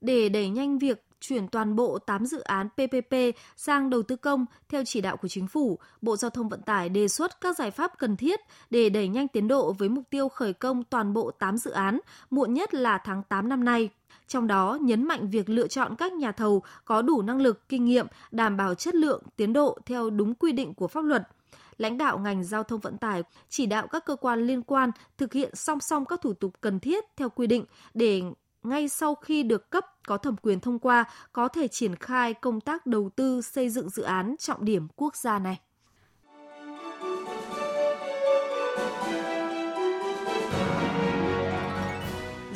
Để 0.00 0.28
đẩy 0.28 0.48
nhanh 0.48 0.78
việc 0.78 1.07
chuyển 1.20 1.48
toàn 1.48 1.76
bộ 1.76 1.98
8 1.98 2.26
dự 2.26 2.40
án 2.40 2.68
PPP 2.68 3.14
sang 3.56 3.90
đầu 3.90 4.02
tư 4.02 4.16
công 4.16 4.46
theo 4.68 4.82
chỉ 4.84 5.00
đạo 5.00 5.16
của 5.16 5.28
chính 5.28 5.46
phủ, 5.46 5.78
Bộ 6.02 6.16
Giao 6.16 6.30
thông 6.30 6.48
Vận 6.48 6.62
tải 6.62 6.88
đề 6.88 7.08
xuất 7.08 7.40
các 7.40 7.58
giải 7.58 7.70
pháp 7.70 7.98
cần 7.98 8.16
thiết 8.16 8.40
để 8.70 8.88
đẩy 8.88 9.08
nhanh 9.08 9.28
tiến 9.28 9.48
độ 9.48 9.72
với 9.72 9.88
mục 9.88 10.04
tiêu 10.10 10.28
khởi 10.28 10.52
công 10.52 10.84
toàn 10.84 11.12
bộ 11.12 11.30
8 11.30 11.56
dự 11.56 11.70
án, 11.70 11.98
muộn 12.30 12.54
nhất 12.54 12.74
là 12.74 12.98
tháng 12.98 13.22
8 13.22 13.48
năm 13.48 13.64
nay. 13.64 13.88
Trong 14.28 14.46
đó, 14.46 14.78
nhấn 14.82 15.04
mạnh 15.04 15.30
việc 15.30 15.48
lựa 15.48 15.68
chọn 15.68 15.96
các 15.96 16.12
nhà 16.12 16.32
thầu 16.32 16.62
có 16.84 17.02
đủ 17.02 17.22
năng 17.22 17.40
lực, 17.40 17.68
kinh 17.68 17.84
nghiệm, 17.84 18.06
đảm 18.30 18.56
bảo 18.56 18.74
chất 18.74 18.94
lượng, 18.94 19.22
tiến 19.36 19.52
độ 19.52 19.78
theo 19.86 20.10
đúng 20.10 20.34
quy 20.34 20.52
định 20.52 20.74
của 20.74 20.88
pháp 20.88 21.04
luật 21.04 21.22
lãnh 21.78 21.98
đạo 21.98 22.18
ngành 22.18 22.44
giao 22.44 22.62
thông 22.62 22.80
vận 22.80 22.98
tải 22.98 23.22
chỉ 23.48 23.66
đạo 23.66 23.86
các 23.86 24.04
cơ 24.04 24.16
quan 24.16 24.46
liên 24.46 24.62
quan 24.62 24.90
thực 25.18 25.32
hiện 25.32 25.50
song 25.54 25.78
song 25.80 26.04
các 26.04 26.20
thủ 26.20 26.32
tục 26.32 26.52
cần 26.60 26.80
thiết 26.80 27.04
theo 27.16 27.28
quy 27.28 27.46
định 27.46 27.64
để 27.94 28.22
ngay 28.68 28.88
sau 28.88 29.14
khi 29.14 29.42
được 29.42 29.70
cấp 29.70 29.84
có 30.06 30.16
thẩm 30.16 30.36
quyền 30.36 30.60
thông 30.60 30.78
qua 30.78 31.04
có 31.32 31.48
thể 31.48 31.68
triển 31.68 31.96
khai 31.96 32.34
công 32.34 32.60
tác 32.60 32.86
đầu 32.86 33.10
tư 33.16 33.42
xây 33.42 33.70
dựng 33.70 33.88
dự 33.88 34.02
án 34.02 34.34
trọng 34.38 34.64
điểm 34.64 34.88
quốc 34.96 35.16
gia 35.16 35.38
này. 35.38 35.60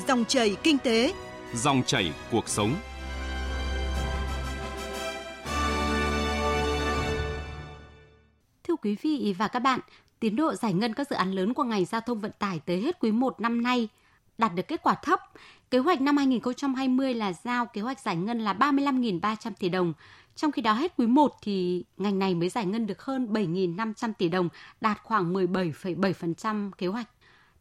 Dòng 0.08 0.24
chảy 0.24 0.56
kinh 0.62 0.78
tế, 0.78 1.14
dòng 1.54 1.82
chảy 1.86 2.12
cuộc 2.30 2.48
sống. 2.48 2.74
Thưa 8.64 8.76
quý 8.82 8.96
vị 9.02 9.34
và 9.38 9.48
các 9.48 9.58
bạn, 9.58 9.80
tiến 10.20 10.36
độ 10.36 10.54
giải 10.54 10.72
ngân 10.72 10.94
các 10.94 11.10
dự 11.10 11.16
án 11.16 11.32
lớn 11.32 11.54
của 11.54 11.64
ngành 11.64 11.84
giao 11.84 12.00
thông 12.00 12.20
vận 12.20 12.32
tải 12.38 12.60
tới 12.66 12.80
hết 12.80 13.00
quý 13.00 13.12
1 13.12 13.40
năm 13.40 13.62
nay 13.62 13.88
đạt 14.38 14.54
được 14.54 14.68
kết 14.68 14.82
quả 14.82 14.94
thấp. 14.94 15.20
Kế 15.72 15.78
hoạch 15.78 16.00
năm 16.00 16.16
2020 16.16 17.14
là 17.14 17.32
giao 17.32 17.66
kế 17.66 17.80
hoạch 17.80 18.00
giải 18.00 18.16
ngân 18.16 18.40
là 18.40 18.52
35.300 18.52 19.52
tỷ 19.58 19.68
đồng. 19.68 19.92
Trong 20.36 20.52
khi 20.52 20.62
đó 20.62 20.72
hết 20.72 20.92
quý 20.96 21.06
1 21.06 21.36
thì 21.42 21.84
ngành 21.96 22.18
này 22.18 22.34
mới 22.34 22.48
giải 22.48 22.66
ngân 22.66 22.86
được 22.86 23.02
hơn 23.02 23.32
7.500 23.32 24.12
tỷ 24.18 24.28
đồng, 24.28 24.48
đạt 24.80 24.98
khoảng 25.02 25.34
17,7% 25.34 26.70
kế 26.70 26.86
hoạch. 26.86 27.08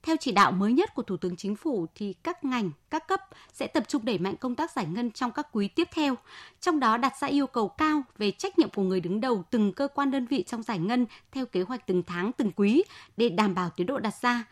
Theo 0.04 0.16
chỉ 0.20 0.32
đạo 0.32 0.52
mới 0.52 0.74
nhất 0.74 0.96
của 0.96 1.02
Thủ 1.02 1.18
tướng 1.18 1.36
Chính 1.36 1.56
phủ 1.56 1.88
thì 1.96 2.14
các 2.24 2.44
ngành, 2.44 2.72
các 2.90 3.08
cấp 3.08 3.22
sẽ 3.54 3.68
tập 3.68 3.84
trung 3.88 4.06
đẩy 4.06 4.18
mạnh 4.18 4.36
công 4.38 4.56
tác 4.56 4.72
giải 4.72 4.86
ngân 4.86 5.12
trong 5.12 5.32
các 5.32 5.48
quý 5.52 5.68
tiếp 5.68 5.88
theo. 5.94 6.16
Trong 6.62 6.80
đó 6.80 6.98
đặt 6.98 7.14
ra 7.22 7.28
yêu 7.28 7.48
cầu 7.48 7.68
cao 7.68 8.02
về 8.18 8.32
trách 8.32 8.60
nhiệm 8.60 8.70
của 8.70 8.84
người 8.84 9.00
đứng 9.00 9.22
đầu 9.22 9.44
từng 9.50 9.74
cơ 9.74 9.88
quan 9.88 10.12
đơn 10.12 10.26
vị 10.26 10.44
trong 10.48 10.64
giải 10.64 10.80
ngân 10.80 11.06
theo 11.32 11.46
kế 11.46 11.62
hoạch 11.62 11.88
từng 11.88 12.04
tháng, 12.04 12.32
từng 12.32 12.52
quý 12.56 12.84
để 13.18 13.30
đảm 13.30 13.56
bảo 13.56 13.70
tiến 13.70 13.88
độ 13.88 14.00
đặt 14.00 14.14
ra 14.22 14.46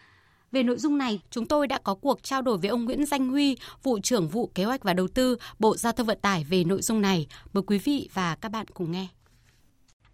về 0.52 0.64
nội 0.64 0.78
dung 0.78 0.98
này, 0.98 1.20
chúng 1.30 1.46
tôi 1.46 1.68
đã 1.68 1.78
có 1.78 1.96
cuộc 1.96 2.24
trao 2.24 2.42
đổi 2.42 2.58
với 2.58 2.70
ông 2.70 2.86
Nguyễn 2.86 3.06
Danh 3.06 3.30
Huy, 3.30 3.58
vụ 3.84 4.00
trưởng 4.04 4.28
vụ 4.28 4.52
kế 4.56 4.64
hoạch 4.64 4.84
và 4.84 4.94
đầu 4.94 5.08
tư, 5.08 5.38
Bộ 5.60 5.78
Giao 5.78 5.94
thông 5.94 6.08
Vận 6.08 6.20
tải 6.22 6.44
về 6.44 6.64
nội 6.64 6.82
dung 6.82 7.02
này. 7.02 7.28
Mời 7.54 7.64
quý 7.68 7.78
vị 7.78 8.10
và 8.14 8.36
các 8.36 8.50
bạn 8.52 8.66
cùng 8.68 8.92
nghe. 8.92 9.08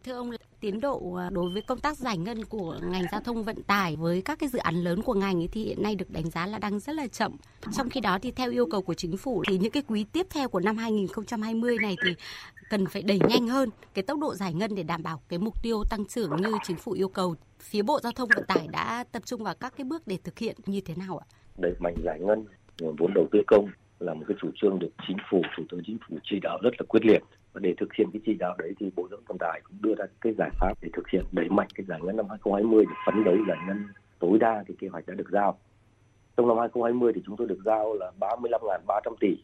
Thưa 0.05 0.13
ông, 0.13 0.31
tiến 0.59 0.81
độ 0.81 1.13
à, 1.13 1.29
đối 1.29 1.49
với 1.49 1.61
công 1.61 1.79
tác 1.79 1.97
giải 1.97 2.17
ngân 2.17 2.45
của 2.45 2.79
ngành 2.91 3.03
giao 3.11 3.21
thông 3.21 3.43
vận 3.43 3.63
tải 3.63 3.95
với 3.95 4.21
các 4.21 4.39
cái 4.39 4.49
dự 4.49 4.59
án 4.59 4.75
lớn 4.75 5.01
của 5.01 5.13
ngành 5.13 5.41
ấy 5.41 5.49
thì 5.51 5.63
hiện 5.63 5.83
nay 5.83 5.95
được 5.95 6.09
đánh 6.09 6.29
giá 6.29 6.47
là 6.47 6.59
đang 6.59 6.79
rất 6.79 6.95
là 6.95 7.07
chậm. 7.07 7.35
Trong 7.73 7.89
khi 7.89 7.99
đó 8.01 8.19
thì 8.21 8.31
theo 8.31 8.51
yêu 8.51 8.65
cầu 8.71 8.81
của 8.81 8.93
chính 8.93 9.17
phủ 9.17 9.43
thì 9.47 9.57
những 9.57 9.71
cái 9.71 9.83
quý 9.87 10.05
tiếp 10.11 10.27
theo 10.29 10.49
của 10.49 10.59
năm 10.59 10.77
2020 10.77 11.77
này 11.81 11.95
thì 12.05 12.15
cần 12.69 12.85
phải 12.85 13.01
đẩy 13.01 13.19
nhanh 13.29 13.47
hơn 13.47 13.69
cái 13.93 14.03
tốc 14.03 14.19
độ 14.19 14.35
giải 14.35 14.53
ngân 14.53 14.75
để 14.75 14.83
đảm 14.83 15.03
bảo 15.03 15.21
cái 15.29 15.39
mục 15.39 15.63
tiêu 15.63 15.83
tăng 15.89 16.05
trưởng 16.05 16.35
như 16.35 16.51
chính 16.63 16.77
phủ 16.77 16.91
yêu 16.91 17.09
cầu. 17.09 17.35
Phía 17.59 17.81
Bộ 17.81 17.99
Giao 18.03 18.11
thông 18.11 18.29
Vận 18.35 18.45
tải 18.47 18.67
đã 18.71 19.03
tập 19.11 19.21
trung 19.25 19.43
vào 19.43 19.55
các 19.59 19.73
cái 19.77 19.85
bước 19.85 20.07
để 20.07 20.17
thực 20.23 20.39
hiện 20.39 20.55
như 20.65 20.81
thế 20.81 20.95
nào 20.95 21.17
ạ? 21.17 21.25
Đẩy 21.57 21.73
mạnh 21.79 21.95
giải 22.03 22.19
ngân 22.19 22.45
nguồn 22.79 22.95
vốn 22.95 23.13
đầu 23.13 23.27
tư 23.31 23.39
công 23.47 23.69
là 23.99 24.13
một 24.13 24.23
cái 24.27 24.37
chủ 24.41 24.47
trương 24.55 24.79
được 24.79 24.91
chính 25.07 25.17
phủ, 25.31 25.41
thủ 25.57 25.63
tướng 25.69 25.81
chính 25.85 25.97
phủ 26.09 26.17
chỉ 26.23 26.39
đạo 26.39 26.59
rất 26.61 26.71
là 26.79 26.85
quyết 26.87 27.05
liệt 27.05 27.23
và 27.55 27.59
để 27.63 27.73
thực 27.77 27.93
hiện 27.93 28.07
cái 28.13 28.21
chỉ 28.25 28.33
đạo 28.33 28.55
đấy 28.57 28.73
thì 28.79 28.91
Bộ 28.95 29.07
Giao 29.11 29.17
thông 29.17 29.25
Vận 29.27 29.37
tải 29.37 29.61
cũng 29.63 29.77
đưa 29.81 29.95
ra 29.95 30.05
cái 30.21 30.33
giải 30.37 30.49
pháp 30.59 30.73
để 30.81 30.89
thực 30.93 31.09
hiện 31.09 31.25
đẩy 31.31 31.49
mạnh 31.49 31.67
cái 31.75 31.85
giải 31.85 31.99
ngân 32.03 32.17
năm 32.17 32.25
2020 32.29 32.85
để 32.85 32.93
phấn 33.05 33.23
đấu 33.23 33.35
giải 33.47 33.57
ngân 33.67 33.87
tối 34.19 34.39
đa 34.39 34.63
cái 34.67 34.75
kế 34.79 34.87
hoạch 34.87 35.07
đã 35.07 35.13
được 35.13 35.29
giao. 35.31 35.59
Trong 36.37 36.47
năm 36.47 36.57
2020 36.57 37.13
thì 37.15 37.21
chúng 37.25 37.37
tôi 37.37 37.47
được 37.47 37.59
giao 37.65 37.93
là 37.93 38.11
35.300 38.19 39.15
tỷ 39.19 39.37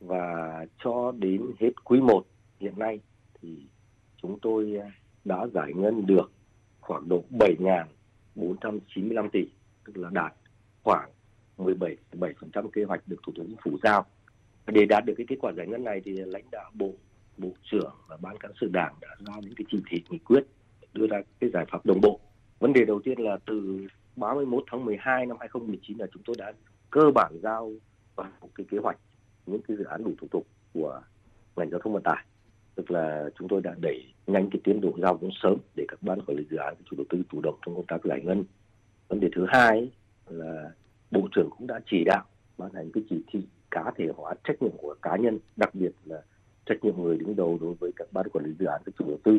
và 0.00 0.66
cho 0.84 1.12
đến 1.18 1.42
hết 1.60 1.84
quý 1.84 2.00
1 2.00 2.22
hiện 2.60 2.78
nay 2.78 3.00
thì 3.42 3.66
chúng 4.22 4.38
tôi 4.42 4.76
à, 4.82 4.90
đã 5.24 5.46
giải 5.54 5.72
ngân 5.74 6.06
được 6.06 6.32
khoảng 6.80 7.08
độ 7.08 7.24
7.495 7.30 9.28
tỷ, 9.32 9.44
tức 9.84 9.96
là 9.96 10.08
đạt 10.12 10.32
khoảng 10.82 11.10
17,7% 11.58 12.68
kế 12.68 12.84
hoạch 12.84 13.00
được 13.06 13.16
Thủ 13.26 13.32
tướng 13.36 13.46
Chính 13.46 13.56
phủ 13.64 13.78
giao. 13.82 14.06
Để 14.66 14.84
đạt 14.84 15.04
được 15.04 15.14
cái 15.16 15.26
kết 15.28 15.36
quả 15.40 15.52
giải 15.52 15.66
ngân 15.66 15.84
này 15.84 16.00
thì 16.04 16.12
lãnh 16.12 16.44
đạo 16.52 16.70
Bộ 16.74 16.92
bộ 17.38 17.48
trưởng 17.62 17.94
và 18.08 18.16
ban 18.16 18.36
cán 18.38 18.52
sự 18.60 18.68
đảng 18.72 18.94
đã 19.00 19.08
ra 19.26 19.34
những 19.40 19.54
cái 19.56 19.64
chỉ 19.70 19.82
thị 19.90 20.02
nghị 20.10 20.18
quyết 20.18 20.44
đưa 20.92 21.06
ra 21.06 21.22
cái 21.40 21.50
giải 21.50 21.64
pháp 21.70 21.86
đồng 21.86 22.00
bộ. 22.00 22.20
Vấn 22.58 22.72
đề 22.72 22.84
đầu 22.84 23.00
tiên 23.04 23.20
là 23.20 23.38
từ 23.46 23.86
31 24.16 24.64
tháng 24.70 24.84
12 24.84 25.26
năm 25.26 25.36
2019 25.40 25.98
là 25.98 26.06
chúng 26.12 26.22
tôi 26.26 26.36
đã 26.38 26.52
cơ 26.90 27.10
bản 27.14 27.32
giao 27.42 27.72
toàn 28.16 28.32
một 28.40 28.48
cái 28.54 28.66
kế 28.70 28.78
hoạch, 28.78 28.98
những 29.46 29.62
cái 29.68 29.76
dự 29.76 29.84
án 29.84 30.04
đủ 30.04 30.10
thủ 30.20 30.26
tục 30.30 30.46
của 30.74 31.02
ngành 31.56 31.70
giao 31.70 31.80
thông 31.80 31.92
vận 31.92 32.02
tải. 32.02 32.24
Tức 32.74 32.90
là 32.90 33.30
chúng 33.38 33.48
tôi 33.48 33.60
đã 33.60 33.74
đẩy 33.80 34.04
nhanh 34.26 34.50
cái 34.50 34.60
tiến 34.64 34.80
độ 34.80 34.92
giao 35.02 35.14
vốn 35.14 35.30
sớm 35.42 35.56
để 35.76 35.84
các 35.88 36.02
ban 36.02 36.20
quản 36.22 36.36
lý 36.36 36.44
dự 36.50 36.56
án 36.56 36.74
chủ 36.90 36.96
đầu 36.96 37.06
tư 37.08 37.22
chủ 37.32 37.40
động 37.42 37.58
trong 37.66 37.74
công 37.74 37.86
tác 37.86 38.04
giải 38.04 38.20
ngân. 38.24 38.44
Vấn 39.08 39.20
đề 39.20 39.28
thứ 39.36 39.46
hai 39.48 39.90
là 40.26 40.70
bộ 41.10 41.28
trưởng 41.34 41.50
cũng 41.58 41.66
đã 41.66 41.80
chỉ 41.86 42.04
đạo 42.04 42.24
ban 42.58 42.74
hành 42.74 42.90
cái 42.92 43.04
chỉ 43.10 43.22
thị 43.32 43.40
cá 43.70 43.92
thể 43.96 44.08
hóa 44.16 44.34
trách 44.44 44.62
nhiệm 44.62 44.76
của 44.76 44.94
cá 45.02 45.16
nhân, 45.16 45.38
đặc 45.56 45.74
biệt 45.74 45.92
là 46.04 46.22
trách 46.66 46.84
nhiệm 46.84 47.02
người 47.02 47.18
đứng 47.18 47.36
đầu 47.36 47.58
đối 47.60 47.74
với 47.74 47.90
các 47.96 48.08
ban 48.12 48.28
quản 48.32 48.44
lý 48.44 48.52
dự 48.58 48.66
án, 48.66 48.82
các 48.84 48.94
chủ 48.98 49.04
đầu 49.08 49.18
tư 49.24 49.38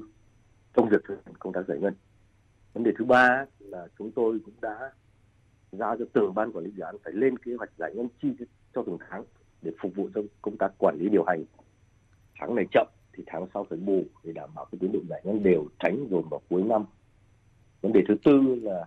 trong 0.73 0.89
việc 0.89 1.01
thực 1.07 1.25
hiện 1.25 1.35
công 1.39 1.53
tác 1.53 1.67
giải 1.67 1.77
ngân. 1.79 1.93
Vấn 2.73 2.83
đề 2.83 2.91
thứ 2.99 3.05
ba 3.05 3.45
là 3.59 3.87
chúng 3.97 4.11
tôi 4.11 4.39
cũng 4.45 4.53
đã 4.61 4.91
giao 5.71 5.97
cho 5.97 6.05
từng 6.13 6.33
ban 6.35 6.51
quản 6.51 6.65
lý 6.65 6.71
dự 6.71 6.83
án 6.83 6.95
phải 7.03 7.13
lên 7.13 7.37
kế 7.37 7.55
hoạch 7.55 7.69
giải 7.77 7.93
ngân 7.95 8.07
chi 8.21 8.29
cho 8.75 8.83
từng 8.85 8.97
tháng 9.09 9.23
để 9.61 9.71
phục 9.81 9.95
vụ 9.95 10.09
cho 10.15 10.21
công 10.41 10.57
tác 10.57 10.71
quản 10.77 10.97
lý 10.99 11.09
điều 11.09 11.23
hành. 11.23 11.43
Tháng 12.39 12.55
này 12.55 12.65
chậm 12.71 12.87
thì 13.13 13.23
tháng 13.27 13.47
sau 13.53 13.65
phải 13.69 13.79
bù 13.79 14.03
để 14.23 14.33
đảm 14.33 14.49
bảo 14.55 14.65
cái 14.71 14.79
tiến 14.79 14.91
độ 14.91 14.99
giải 15.09 15.21
ngân 15.23 15.43
đều 15.43 15.65
tránh 15.79 16.07
dồn 16.09 16.29
vào 16.29 16.41
cuối 16.49 16.63
năm. 16.63 16.85
Vấn 17.81 17.93
đề 17.93 18.01
thứ 18.07 18.15
tư 18.23 18.59
là 18.61 18.85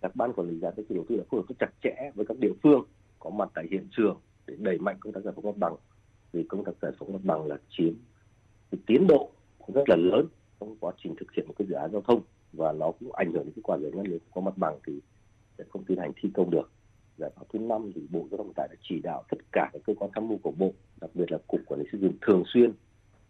các 0.00 0.16
ban 0.16 0.32
quản 0.32 0.48
lý 0.48 0.58
dự 0.58 0.64
án, 0.64 0.74
các 0.76 0.86
chủ 0.88 0.94
đầu 0.94 1.04
tư 1.08 1.16
đã 1.16 1.22
phối 1.30 1.40
hợp 1.40 1.46
rất 1.48 1.54
chặt 1.58 1.70
chẽ 1.82 2.10
với 2.14 2.26
các 2.26 2.38
địa 2.38 2.52
phương 2.62 2.84
có 3.18 3.30
mặt 3.30 3.48
tại 3.54 3.66
hiện 3.70 3.88
trường 3.90 4.20
để 4.46 4.54
đẩy 4.58 4.78
mạnh 4.78 4.96
công 5.00 5.12
tác 5.12 5.20
giải 5.24 5.32
phóng 5.36 5.44
mặt 5.44 5.56
bằng 5.56 5.76
vì 6.32 6.42
công 6.42 6.64
tác 6.64 6.72
giải 6.82 6.92
phóng 6.98 7.12
mặt 7.12 7.18
bằng 7.24 7.46
là 7.46 7.56
chiếm 7.70 7.94
cái 8.70 8.78
tiến 8.86 9.06
độ 9.06 9.30
rất 9.74 9.88
là 9.88 9.96
lớn 9.96 10.26
trong 10.60 10.76
quá 10.80 10.92
trình 11.02 11.14
thực 11.20 11.32
hiện 11.32 11.46
một 11.48 11.54
cái 11.58 11.66
dự 11.68 11.74
án 11.74 11.92
giao 11.92 12.00
thông 12.00 12.20
và 12.52 12.72
nó 12.72 12.90
cũng 13.00 13.12
ảnh 13.12 13.32
hưởng 13.32 13.44
đến 13.44 13.52
cái 13.56 13.62
quản 13.62 13.80
lý 13.80 13.90
ngân 13.90 14.06
nếu 14.08 14.18
có 14.34 14.40
mặt 14.40 14.58
bằng 14.58 14.78
thì 14.86 15.00
sẽ 15.58 15.64
không 15.68 15.84
tiến 15.84 15.98
hành 15.98 16.12
thi 16.16 16.30
công 16.34 16.50
được. 16.50 16.70
Giải 17.18 17.30
pháp 17.36 17.42
thứ 17.52 17.58
năm 17.58 17.92
thì 17.94 18.06
bộ 18.10 18.26
giao 18.30 18.38
thông 18.38 18.46
vận 18.46 18.54
tải 18.54 18.68
đã 18.68 18.74
chỉ 18.82 19.00
đạo 19.02 19.22
tất 19.30 19.38
cả 19.52 19.70
các 19.72 19.82
cơ 19.86 19.94
quan 19.98 20.10
tham 20.14 20.28
mưu 20.28 20.38
của 20.42 20.50
bộ, 20.50 20.72
đặc 21.00 21.10
biệt 21.14 21.32
là 21.32 21.38
cục 21.46 21.60
quản 21.66 21.80
lý 21.80 21.86
xây 21.92 22.00
dựng 22.00 22.12
thường 22.20 22.42
xuyên 22.46 22.72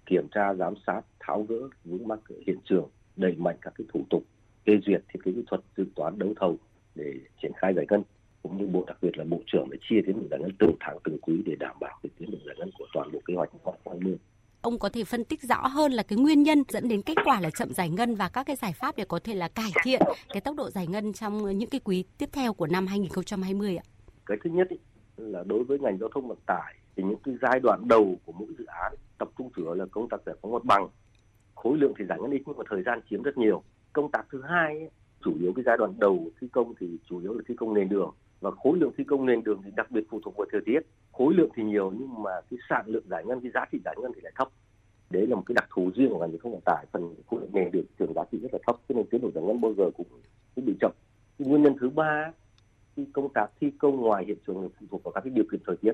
kiểm 0.06 0.28
tra, 0.28 0.54
giám 0.54 0.74
sát, 0.86 1.02
tháo 1.20 1.42
gỡ 1.42 1.68
vướng 1.84 2.08
mắc 2.08 2.20
ở 2.28 2.36
hiện 2.46 2.58
trường, 2.64 2.88
đẩy 3.16 3.34
mạnh 3.34 3.56
các 3.60 3.74
cái 3.78 3.86
thủ 3.92 4.00
tục 4.10 4.22
phê 4.66 4.78
duyệt 4.86 5.02
thiết 5.08 5.20
kế 5.24 5.32
kỹ 5.32 5.42
thuật 5.46 5.60
dự 5.76 5.84
toán 5.94 6.18
đấu 6.18 6.34
thầu 6.40 6.56
để 6.94 7.14
triển 7.42 7.52
khai 7.56 7.74
giải 7.74 7.86
ngân 7.90 8.02
cũng 8.42 8.58
như 8.58 8.66
bộ 8.66 8.84
đặc 8.86 8.96
biệt 9.02 9.18
là 9.18 9.24
bộ 9.24 9.40
trưởng 9.46 9.68
để 9.70 9.78
chia 9.88 10.00
tiến 10.06 10.16
độ 10.20 10.28
giải 10.30 10.40
ngân 10.40 10.50
từng 10.58 10.76
tháng 10.80 10.98
từng 11.04 11.18
quý 11.18 11.42
để 11.46 11.56
đảm 11.60 11.76
bảo 11.80 11.98
cái 12.02 12.10
tiến 12.18 12.30
độ 12.30 12.38
giải 12.46 12.56
ngân 12.58 12.70
của 12.78 12.86
toàn 12.94 13.12
bộ 13.12 13.18
kế 13.26 13.34
hoạch 13.34 13.50
năm 13.52 13.60
2020 13.64 14.18
ông 14.62 14.78
có 14.78 14.88
thể 14.88 15.04
phân 15.04 15.24
tích 15.24 15.42
rõ 15.42 15.66
hơn 15.66 15.92
là 15.92 16.02
cái 16.02 16.18
nguyên 16.18 16.42
nhân 16.42 16.62
dẫn 16.68 16.88
đến 16.88 17.02
kết 17.02 17.14
quả 17.24 17.40
là 17.40 17.50
chậm 17.50 17.72
giải 17.72 17.90
ngân 17.90 18.14
và 18.14 18.28
các 18.28 18.46
cái 18.46 18.56
giải 18.56 18.72
pháp 18.72 18.96
để 18.96 19.04
có 19.08 19.18
thể 19.24 19.34
là 19.34 19.48
cải 19.48 19.70
thiện 19.84 20.02
cái 20.28 20.40
tốc 20.40 20.56
độ 20.56 20.70
giải 20.70 20.86
ngân 20.86 21.12
trong 21.12 21.58
những 21.58 21.70
cái 21.70 21.80
quý 21.84 22.04
tiếp 22.18 22.28
theo 22.32 22.52
của 22.52 22.66
năm 22.66 22.86
2020 22.86 23.76
ạ? 23.76 23.84
Cái 24.26 24.38
thứ 24.44 24.50
nhất 24.50 24.68
ý, 24.68 24.76
là 25.16 25.44
đối 25.46 25.64
với 25.64 25.78
ngành 25.78 25.98
giao 25.98 26.08
thông 26.14 26.28
vận 26.28 26.38
tải 26.46 26.74
thì 26.96 27.02
những 27.02 27.18
cái 27.24 27.34
giai 27.42 27.60
đoạn 27.62 27.88
đầu 27.88 28.16
của 28.26 28.32
mỗi 28.32 28.48
dự 28.58 28.64
án 28.64 28.92
tập 29.18 29.28
trung 29.38 29.50
chủ 29.56 29.62
yếu 29.62 29.74
là 29.74 29.86
công 29.90 30.08
tác 30.08 30.20
giải 30.26 30.36
phóng 30.42 30.52
mặt 30.52 30.64
bằng. 30.64 30.88
Khối 31.54 31.78
lượng 31.78 31.92
thì 31.98 32.04
giải 32.08 32.18
ngân 32.20 32.30
ít 32.30 32.42
nhưng 32.46 32.56
mà 32.58 32.64
thời 32.70 32.82
gian 32.82 33.00
chiếm 33.10 33.22
rất 33.22 33.38
nhiều. 33.38 33.62
Công 33.92 34.10
tác 34.10 34.26
thứ 34.32 34.42
hai 34.48 34.78
ấy, 34.78 34.90
chủ 35.24 35.32
yếu 35.40 35.52
cái 35.56 35.62
giai 35.66 35.76
đoạn 35.76 35.94
đầu 35.98 36.30
thi 36.40 36.48
công 36.52 36.74
thì 36.80 36.86
chủ 37.08 37.20
yếu 37.20 37.34
là 37.34 37.42
thi 37.48 37.54
công 37.58 37.74
nền 37.74 37.88
đường 37.88 38.14
và 38.42 38.50
khối 38.50 38.78
lượng 38.78 38.92
thi 38.96 39.04
công 39.04 39.26
nền 39.26 39.44
đường 39.44 39.60
thì 39.64 39.70
đặc 39.76 39.90
biệt 39.90 40.04
phụ 40.10 40.20
thuộc 40.24 40.36
vào 40.36 40.46
thời 40.52 40.60
tiết. 40.66 40.80
Khối 41.12 41.34
lượng 41.34 41.50
thì 41.54 41.62
nhiều 41.62 41.92
nhưng 41.98 42.22
mà 42.22 42.30
cái 42.50 42.58
sản 42.68 42.84
lượng 42.86 43.04
giải 43.10 43.24
ngân 43.24 43.40
cái 43.40 43.50
giá 43.54 43.64
trị 43.72 43.78
giải 43.84 43.96
ngân 44.00 44.12
thì 44.14 44.20
lại 44.20 44.32
thấp. 44.36 44.48
Đấy 45.10 45.26
là 45.26 45.36
một 45.36 45.42
cái 45.46 45.54
đặc 45.54 45.68
thù 45.70 45.90
riêng 45.94 46.08
của 46.08 46.18
ngành 46.18 46.30
giao 46.30 46.38
thông 46.42 46.52
vận 46.52 46.60
tải. 46.64 46.86
Phần 46.92 47.14
khối 47.26 47.40
lượng 47.40 47.50
nền 47.52 47.70
đường 47.70 47.84
thường 47.98 48.12
giá 48.14 48.22
trị 48.32 48.38
rất 48.42 48.48
là 48.52 48.58
thấp 48.66 48.76
cho 48.88 48.94
nên 48.94 49.06
tiến 49.10 49.20
độ 49.20 49.30
giải 49.34 49.44
ngân 49.44 49.60
bao 49.60 49.74
giờ 49.76 49.84
cũng, 49.96 50.06
cũng 50.54 50.64
bị 50.64 50.74
chậm. 50.80 50.92
Cái 51.38 51.48
nguyên 51.48 51.62
nhân 51.62 51.74
thứ 51.80 51.90
ba 51.90 52.32
khi 52.96 53.06
công 53.12 53.28
tác 53.34 53.46
thi 53.60 53.70
công 53.78 53.96
ngoài 53.96 54.24
hiện 54.24 54.38
trường 54.46 54.68
phụ 54.80 54.86
thuộc 54.90 55.02
vào 55.04 55.12
các 55.12 55.20
cái 55.20 55.32
điều 55.34 55.44
kiện 55.52 55.60
thời 55.66 55.76
tiết. 55.76 55.92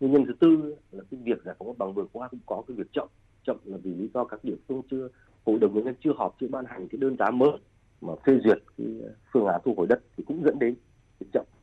Nguyên 0.00 0.12
nhân 0.12 0.24
thứ 0.26 0.32
tư 0.40 0.76
là 0.92 1.04
cái 1.10 1.20
việc 1.24 1.44
giải 1.44 1.54
phóng 1.58 1.68
mặt 1.68 1.78
bằng 1.78 1.94
vừa 1.94 2.06
qua 2.12 2.28
cũng 2.28 2.40
có 2.46 2.62
cái 2.68 2.76
việc 2.76 2.92
chậm. 2.92 3.08
Chậm 3.46 3.56
là 3.64 3.76
vì 3.82 3.94
lý 3.94 4.08
do 4.14 4.24
các 4.24 4.44
địa 4.44 4.56
phương 4.68 4.82
chưa 4.90 5.08
hội 5.46 5.58
đồng 5.58 5.74
nhân 5.74 5.84
dân 5.84 5.94
chưa 6.04 6.12
họp 6.16 6.36
chưa 6.40 6.48
ban 6.48 6.64
hành 6.64 6.88
cái 6.88 6.98
đơn 6.98 7.16
giá 7.18 7.30
mới 7.30 7.58
mà 8.00 8.12
phê 8.26 8.32
duyệt 8.44 8.58
cái 8.78 8.86
phương 9.32 9.46
án 9.46 9.60
thu 9.64 9.74
hồi 9.76 9.86
đất 9.86 10.00
thì 10.16 10.24
cũng 10.26 10.42
dẫn 10.44 10.58
đến 10.58 10.74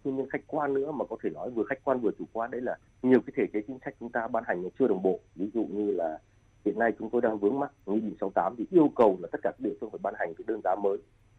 nguyên 0.04 0.16
nhân 0.16 0.30
khách 0.30 0.48
quan 0.48 0.74
nữa 0.74 0.92
mà 0.92 1.06
có 1.06 1.16
thể 1.24 1.30
nói 1.30 1.50
vừa 1.50 1.64
khách 1.64 1.84
quan 1.84 2.00
vừa 2.00 2.12
chủ 2.20 2.26
quan. 2.34 2.52
Đấy 2.52 2.62
là 2.62 2.78
nhiều 3.02 3.20
cái 3.26 3.34
thể 3.38 3.44
chế 3.54 3.62
chính 3.68 3.78
sách 3.86 3.96
chúng 4.00 4.10
ta 4.10 4.28
ban 4.28 4.44
hành 4.48 4.64
chưa 4.80 4.88
đồng 4.88 5.04
bộ. 5.04 5.20
Ví 5.36 5.50
dụ 5.54 5.66
như 5.66 5.92
là 5.92 6.20
hiện 6.66 6.80
nay 6.80 6.92
chúng 7.00 7.10
tôi 7.10 7.22
đang 7.22 7.38
vướng 7.38 7.60
mắc 7.60 7.72
nghị 7.86 8.00
định 8.00 8.16
68 8.22 8.56
thì 8.58 8.66
yêu 8.72 8.92
cầu 8.96 9.18
là 9.22 9.28
tất 9.32 9.40
cả 9.44 9.52
các 9.52 9.60
địa 9.60 9.74
phương 9.82 9.90
phải 9.92 10.00
ban 10.04 10.14
hành 10.18 10.34
cái 10.38 10.46
đơn 10.48 10.62
giá 10.64 10.76
mới 10.76 10.98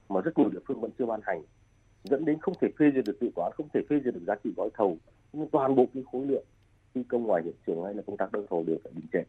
mà 0.09 0.21
rất 0.21 0.39
nhiều 0.39 0.49
địa 0.49 0.59
phương 0.67 0.81
vẫn 0.81 0.91
chưa 0.99 1.07
ban 1.07 1.21
hành. 1.23 1.43
Dẫn 2.05 2.25
đến 2.25 2.39
không 2.41 2.55
thể 2.61 2.69
phê 2.79 2.91
duyệt 2.95 3.05
được 3.05 3.21
dự 3.21 3.31
toán, 3.37 3.53
không 3.55 3.69
thể 3.75 3.81
phê 3.91 4.01
duyệt 4.05 4.15
được 4.15 4.23
giá 4.27 4.35
trị 4.45 4.51
gói 4.57 4.69
thầu. 4.75 4.99
Nhưng 5.33 5.49
toàn 5.49 5.77
bộ 5.77 5.87
cái 5.95 6.03
khối 6.13 6.27
lượng 6.27 6.45
thi 6.95 7.03
công 7.09 7.23
ngoài 7.23 7.43
hiện 7.43 7.55
trường 7.67 7.85
hay 7.85 7.95
là 7.95 8.03
công 8.07 8.17
tác 8.17 8.33
đấu 8.33 8.45
thầu 8.51 8.65
đều 8.67 8.77
phải 8.85 8.93
đình 8.97 9.07
trệ. 9.13 9.23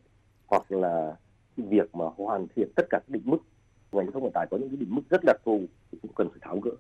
Hoặc 0.48 0.72
là 0.72 1.15
việc 1.58 1.96
mà 1.96 2.06
hoàn 2.18 2.48
thiện 2.56 2.70
tất 2.75 2.84
cả 2.89 3.00
các 3.00 3.10
định 3.10 3.22
mức, 3.25 3.38
ngành 3.92 4.06
giao 4.06 4.12
thông 4.12 4.24
vận 4.24 4.32
tải 4.34 4.48
có 4.51 4.58
những 4.58 4.70
cái 4.70 4.77
định 4.77 4.96
mức 4.96 5.01
rất 5.10 5.22
đặc 5.25 5.42
thù 5.46 5.60
thì 5.92 5.98
cũng 6.01 6.12
cần 6.15 6.30
phải 6.30 6.39
tháo 6.42 6.60
gỡ. 6.60 6.72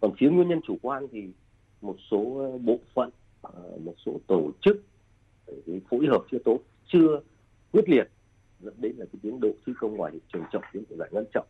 Còn 0.00 0.12
phía 0.18 0.30
nguyên 0.30 0.48
nhân 0.48 0.60
chủ 0.66 0.76
quan 0.82 1.06
thì 1.12 1.28
một 1.84 1.96
số 2.10 2.38
ờ, 2.38 2.58
bộ 2.58 2.78
phận 2.94 3.10
ờ, 3.42 3.78
một 3.84 3.94
số 4.06 4.20
tổ 4.26 4.50
chức 4.60 4.82
phối 5.90 6.06
hợp 6.06 6.22
chưa 6.30 6.38
tốt 6.44 6.58
chưa 6.92 7.20
quyết 7.72 7.88
liệt 7.88 8.04
dẫn 8.60 8.74
đến 8.78 8.92
là 8.96 9.06
cái 9.12 9.18
tiến 9.22 9.40
độ 9.40 9.48
thi 9.66 9.72
công 9.80 9.96
ngoài 9.96 10.12
hiện 10.12 10.22
trường 10.32 10.42
chậm 10.52 10.62
tiến 10.72 10.84
độ 10.90 10.96
giải 10.96 11.08
ngân 11.12 11.24
chậm. 11.34 11.44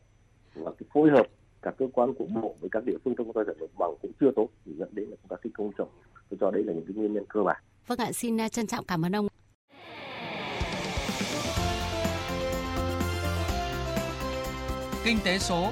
Và 0.55 0.71
cái 0.71 0.87
phối 0.95 1.11
hợp 1.11 1.27
các 1.63 1.75
cơ 1.79 1.87
quan 1.93 2.15
của 2.15 2.25
bộ 2.25 2.57
với 2.61 2.71
các 2.71 2.85
địa 2.85 2.97
phương 3.05 3.15
trong 3.19 3.27
công 3.27 3.35
tác 3.35 3.47
giải 3.47 3.57
phóng 3.61 3.79
bằng 3.79 3.95
cũng 4.03 4.13
chưa 4.21 4.31
tốt 4.37 4.49
thì 4.65 4.73
dẫn 4.79 4.89
đến 4.93 5.09
là 5.09 5.17
công 5.23 5.29
tác 5.29 5.37
thi 5.45 5.51
công 5.55 5.73
chậm. 5.79 5.87
Tôi 6.29 6.39
cho 6.41 6.51
đấy 6.51 6.63
là 6.65 6.73
những 6.73 6.85
cái 6.87 6.95
nguyên 6.95 7.13
nhân 7.13 7.25
cơ 7.29 7.43
bản. 7.43 7.63
Vâng 7.87 7.99
ạ 7.99 8.13
xin 8.13 8.37
ờ, 8.37 8.49
trân 8.49 8.67
trọng 8.67 8.85
cảm 8.85 9.05
ơn 9.05 9.17
ông. 9.17 9.29
Kinh 15.05 15.17
tế 15.25 15.39
số 15.39 15.71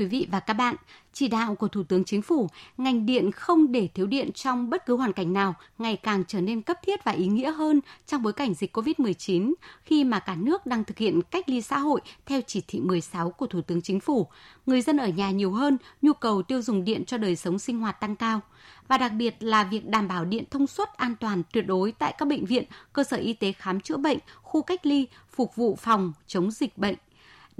quý 0.00 0.06
vị 0.06 0.26
và 0.30 0.40
các 0.40 0.54
bạn, 0.54 0.76
chỉ 1.12 1.28
đạo 1.28 1.54
của 1.54 1.68
Thủ 1.68 1.82
tướng 1.82 2.04
Chính 2.04 2.22
phủ, 2.22 2.48
ngành 2.76 3.06
điện 3.06 3.30
không 3.32 3.72
để 3.72 3.88
thiếu 3.94 4.06
điện 4.06 4.32
trong 4.32 4.70
bất 4.70 4.86
cứ 4.86 4.96
hoàn 4.96 5.12
cảnh 5.12 5.32
nào 5.32 5.54
ngày 5.78 5.96
càng 5.96 6.24
trở 6.28 6.40
nên 6.40 6.62
cấp 6.62 6.76
thiết 6.82 7.04
và 7.04 7.12
ý 7.12 7.26
nghĩa 7.26 7.52
hơn 7.52 7.80
trong 8.06 8.22
bối 8.22 8.32
cảnh 8.32 8.54
dịch 8.54 8.76
COVID-19 8.76 9.52
khi 9.84 10.04
mà 10.04 10.18
cả 10.18 10.34
nước 10.34 10.66
đang 10.66 10.84
thực 10.84 10.98
hiện 10.98 11.22
cách 11.22 11.48
ly 11.48 11.62
xã 11.62 11.78
hội 11.78 12.00
theo 12.26 12.40
chỉ 12.46 12.62
thị 12.68 12.80
16 12.80 13.30
của 13.30 13.46
Thủ 13.46 13.60
tướng 13.60 13.82
Chính 13.82 14.00
phủ. 14.00 14.26
Người 14.66 14.80
dân 14.80 14.96
ở 14.96 15.08
nhà 15.08 15.30
nhiều 15.30 15.52
hơn, 15.52 15.78
nhu 16.02 16.12
cầu 16.12 16.42
tiêu 16.42 16.62
dùng 16.62 16.84
điện 16.84 17.04
cho 17.04 17.18
đời 17.18 17.36
sống 17.36 17.58
sinh 17.58 17.80
hoạt 17.80 18.00
tăng 18.00 18.16
cao. 18.16 18.40
Và 18.88 18.98
đặc 18.98 19.12
biệt 19.12 19.36
là 19.40 19.64
việc 19.64 19.86
đảm 19.86 20.08
bảo 20.08 20.24
điện 20.24 20.44
thông 20.50 20.66
suốt 20.66 20.88
an 20.96 21.14
toàn 21.20 21.42
tuyệt 21.52 21.66
đối 21.66 21.92
tại 21.92 22.14
các 22.18 22.28
bệnh 22.28 22.44
viện, 22.44 22.64
cơ 22.92 23.04
sở 23.04 23.16
y 23.16 23.32
tế 23.32 23.52
khám 23.52 23.80
chữa 23.80 23.96
bệnh, 23.96 24.18
khu 24.42 24.62
cách 24.62 24.86
ly, 24.86 25.06
phục 25.30 25.56
vụ 25.56 25.76
phòng 25.76 26.12
chống 26.26 26.50
dịch 26.50 26.78
bệnh 26.78 26.96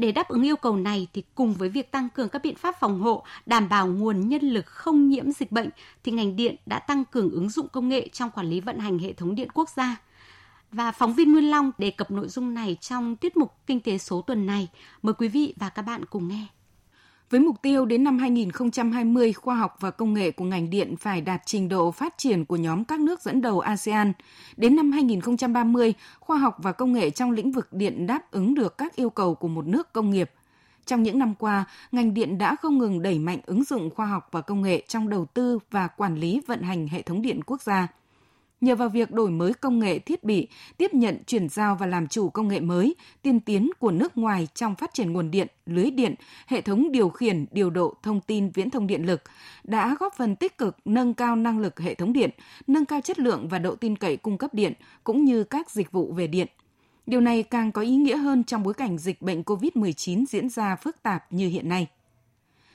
để 0.00 0.12
đáp 0.12 0.28
ứng 0.28 0.42
yêu 0.42 0.56
cầu 0.56 0.76
này 0.76 1.08
thì 1.12 1.22
cùng 1.34 1.54
với 1.54 1.68
việc 1.68 1.90
tăng 1.90 2.08
cường 2.08 2.28
các 2.28 2.42
biện 2.42 2.54
pháp 2.54 2.74
phòng 2.80 3.00
hộ, 3.00 3.24
đảm 3.46 3.68
bảo 3.68 3.86
nguồn 3.86 4.28
nhân 4.28 4.42
lực 4.42 4.66
không 4.66 5.08
nhiễm 5.08 5.32
dịch 5.32 5.52
bệnh 5.52 5.70
thì 6.04 6.12
ngành 6.12 6.36
điện 6.36 6.56
đã 6.66 6.78
tăng 6.78 7.04
cường 7.04 7.30
ứng 7.30 7.48
dụng 7.48 7.68
công 7.68 7.88
nghệ 7.88 8.08
trong 8.12 8.30
quản 8.30 8.50
lý 8.50 8.60
vận 8.60 8.78
hành 8.78 8.98
hệ 8.98 9.12
thống 9.12 9.34
điện 9.34 9.48
quốc 9.54 9.68
gia. 9.68 9.96
Và 10.72 10.92
phóng 10.92 11.14
viên 11.14 11.32
Nguyên 11.32 11.50
Long 11.50 11.70
đề 11.78 11.90
cập 11.90 12.10
nội 12.10 12.28
dung 12.28 12.54
này 12.54 12.76
trong 12.80 13.16
tiết 13.16 13.36
mục 13.36 13.52
Kinh 13.66 13.80
tế 13.80 13.98
số 13.98 14.22
tuần 14.22 14.46
này. 14.46 14.68
Mời 15.02 15.14
quý 15.14 15.28
vị 15.28 15.54
và 15.56 15.68
các 15.68 15.82
bạn 15.82 16.04
cùng 16.04 16.28
nghe. 16.28 16.46
Với 17.30 17.40
mục 17.40 17.62
tiêu 17.62 17.86
đến 17.86 18.04
năm 18.04 18.18
2020, 18.18 19.32
khoa 19.32 19.56
học 19.56 19.76
và 19.80 19.90
công 19.90 20.14
nghệ 20.14 20.30
của 20.30 20.44
ngành 20.44 20.70
điện 20.70 20.96
phải 20.96 21.20
đạt 21.20 21.42
trình 21.46 21.68
độ 21.68 21.90
phát 21.90 22.14
triển 22.18 22.44
của 22.44 22.56
nhóm 22.56 22.84
các 22.84 23.00
nước 23.00 23.22
dẫn 23.22 23.42
đầu 23.42 23.60
ASEAN. 23.60 24.12
Đến 24.56 24.76
năm 24.76 24.92
2030, 24.92 25.94
khoa 26.20 26.38
học 26.38 26.56
và 26.58 26.72
công 26.72 26.92
nghệ 26.92 27.10
trong 27.10 27.30
lĩnh 27.30 27.52
vực 27.52 27.68
điện 27.72 28.06
đáp 28.06 28.30
ứng 28.30 28.54
được 28.54 28.78
các 28.78 28.96
yêu 28.96 29.10
cầu 29.10 29.34
của 29.34 29.48
một 29.48 29.66
nước 29.66 29.92
công 29.92 30.10
nghiệp. 30.10 30.30
Trong 30.86 31.02
những 31.02 31.18
năm 31.18 31.34
qua, 31.38 31.64
ngành 31.92 32.14
điện 32.14 32.38
đã 32.38 32.56
không 32.56 32.78
ngừng 32.78 33.02
đẩy 33.02 33.18
mạnh 33.18 33.40
ứng 33.46 33.64
dụng 33.64 33.90
khoa 33.90 34.06
học 34.06 34.28
và 34.32 34.40
công 34.40 34.62
nghệ 34.62 34.82
trong 34.88 35.08
đầu 35.08 35.24
tư 35.24 35.58
và 35.70 35.88
quản 35.88 36.16
lý 36.16 36.40
vận 36.46 36.62
hành 36.62 36.88
hệ 36.88 37.02
thống 37.02 37.22
điện 37.22 37.40
quốc 37.46 37.62
gia– 37.62 37.88
nhờ 38.60 38.74
vào 38.74 38.88
việc 38.88 39.10
đổi 39.10 39.30
mới 39.30 39.54
công 39.54 39.78
nghệ 39.78 39.98
thiết 39.98 40.24
bị, 40.24 40.48
tiếp 40.76 40.94
nhận, 40.94 41.16
chuyển 41.26 41.48
giao 41.48 41.74
và 41.74 41.86
làm 41.86 42.08
chủ 42.08 42.30
công 42.30 42.48
nghệ 42.48 42.60
mới, 42.60 42.94
tiên 43.22 43.40
tiến 43.40 43.70
của 43.78 43.90
nước 43.90 44.18
ngoài 44.18 44.48
trong 44.54 44.74
phát 44.74 44.94
triển 44.94 45.12
nguồn 45.12 45.30
điện, 45.30 45.48
lưới 45.66 45.90
điện, 45.90 46.14
hệ 46.46 46.60
thống 46.60 46.92
điều 46.92 47.08
khiển, 47.08 47.46
điều 47.52 47.70
độ 47.70 47.94
thông 48.02 48.20
tin 48.20 48.50
viễn 48.50 48.70
thông 48.70 48.86
điện 48.86 49.06
lực, 49.06 49.22
đã 49.64 49.96
góp 50.00 50.14
phần 50.16 50.36
tích 50.36 50.58
cực 50.58 50.76
nâng 50.84 51.14
cao 51.14 51.36
năng 51.36 51.58
lực 51.58 51.80
hệ 51.80 51.94
thống 51.94 52.12
điện, 52.12 52.30
nâng 52.66 52.84
cao 52.84 53.00
chất 53.00 53.18
lượng 53.18 53.48
và 53.48 53.58
độ 53.58 53.74
tin 53.74 53.96
cậy 53.96 54.16
cung 54.16 54.38
cấp 54.38 54.54
điện, 54.54 54.72
cũng 55.04 55.24
như 55.24 55.44
các 55.44 55.70
dịch 55.70 55.92
vụ 55.92 56.12
về 56.12 56.26
điện. 56.26 56.46
Điều 57.06 57.20
này 57.20 57.42
càng 57.42 57.72
có 57.72 57.82
ý 57.82 57.96
nghĩa 57.96 58.16
hơn 58.16 58.44
trong 58.44 58.62
bối 58.62 58.74
cảnh 58.74 58.98
dịch 58.98 59.22
bệnh 59.22 59.42
COVID-19 59.42 60.24
diễn 60.28 60.48
ra 60.48 60.76
phức 60.76 61.02
tạp 61.02 61.32
như 61.32 61.48
hiện 61.48 61.68
nay. 61.68 61.86